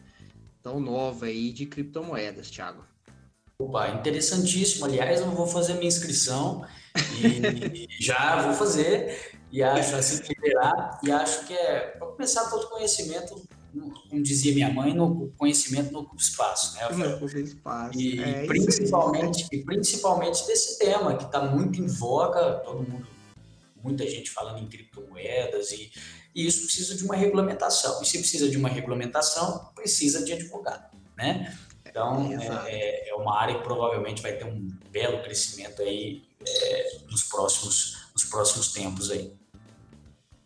tão 0.61 0.79
nova 0.79 1.27
aí 1.27 1.51
de 1.51 1.65
criptomoedas, 1.65 2.49
Thiago. 2.49 2.88
Opa, 3.61 3.89
interessantíssimo. 3.89 4.85
Aliás, 4.85 5.19
eu 5.19 5.31
vou 5.31 5.45
fazer 5.45 5.73
minha 5.73 5.87
inscrição 5.87 6.65
e 7.21 7.87
já 7.99 8.41
vou 8.43 8.53
fazer 8.53 9.37
e 9.51 9.61
acho 9.61 9.97
assim 9.97 10.23
liderar 10.29 10.97
e 11.03 11.11
acho 11.11 11.45
que 11.45 11.53
é 11.53 11.79
para 11.97 12.07
começar 12.07 12.49
todo 12.49 12.69
conhecimento, 12.69 13.45
como 13.73 14.23
dizia 14.23 14.53
minha 14.53 14.71
mãe, 14.71 14.93
no 14.93 15.29
conhecimento 15.37 15.91
no 15.91 16.09
espaço, 16.17 16.75
né? 16.75 16.87
No 16.89 17.39
espaço. 17.39 17.99
E, 17.99 18.23
é 18.23 18.45
principalmente 18.45 19.45
e 19.51 19.63
principalmente 19.65 20.47
desse 20.47 20.79
tema 20.79 21.17
que 21.17 21.25
está 21.25 21.41
muito 21.41 21.81
em 21.81 21.87
voga, 21.87 22.61
todo 22.63 22.81
mundo 22.89 23.05
muita 23.83 24.05
gente 24.07 24.29
falando 24.29 24.59
em 24.59 24.67
criptomoedas 24.67 25.71
e, 25.71 25.91
e, 26.35 26.47
isso 26.47 26.63
precisa 26.63 26.95
de 26.95 27.03
uma 27.03 27.15
regulamentação. 27.15 28.01
E 28.01 28.05
se 28.05 28.19
precisa 28.19 28.49
de 28.49 28.57
uma 28.57 28.69
regulamentação, 28.69 29.69
precisa 29.75 30.23
de 30.23 30.33
advogado, 30.33 30.97
né? 31.17 31.57
Então, 31.89 32.31
é, 32.31 32.71
é, 32.71 33.09
é 33.09 33.15
uma 33.15 33.37
área 33.37 33.55
que 33.55 33.63
provavelmente 33.63 34.21
vai 34.21 34.31
ter 34.33 34.45
um 34.45 34.69
belo 34.91 35.23
crescimento 35.23 35.81
aí 35.81 36.21
é, 36.45 36.99
nos, 37.09 37.23
próximos, 37.23 37.97
nos 38.13 38.25
próximos 38.25 38.71
tempos 38.71 39.09
aí. 39.11 39.33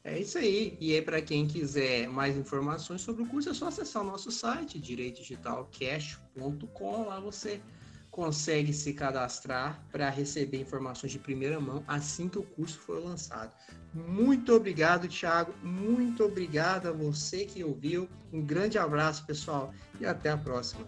É 0.04 0.20
isso 0.20 0.38
aí. 0.38 0.78
E 0.80 0.94
aí, 0.94 1.02
para 1.02 1.20
quem 1.22 1.46
quiser 1.48 2.08
mais 2.08 2.38
informações 2.38 3.02
sobre 3.02 3.24
o 3.24 3.28
curso, 3.28 3.50
é 3.50 3.54
só 3.54 3.68
acessar 3.68 4.04
o 4.04 4.06
nosso 4.06 4.32
site, 4.32 4.80
direitodigitalcash.com. 4.80 7.08
Lá 7.08 7.20
você 7.20 7.60
consegue 8.14 8.72
se 8.72 8.94
cadastrar 8.94 9.84
para 9.92 10.08
receber 10.08 10.62
informações 10.62 11.12
de 11.12 11.18
primeira 11.18 11.60
mão 11.60 11.84
assim 11.88 12.30
que 12.30 12.38
o 12.38 12.44
curso 12.44 12.78
for 12.80 13.04
lançado. 13.04 13.52
Muito 13.92 14.54
obrigado, 14.54 15.08
Thiago. 15.08 15.52
Muito 15.64 16.24
obrigado 16.24 16.88
a 16.88 16.92
você 16.92 17.44
que 17.44 17.64
ouviu. 17.64 18.08
Um 18.32 18.46
grande 18.46 18.78
abraço, 18.78 19.26
pessoal, 19.26 19.74
e 20.00 20.06
até 20.06 20.30
a 20.30 20.38
próxima. 20.38 20.88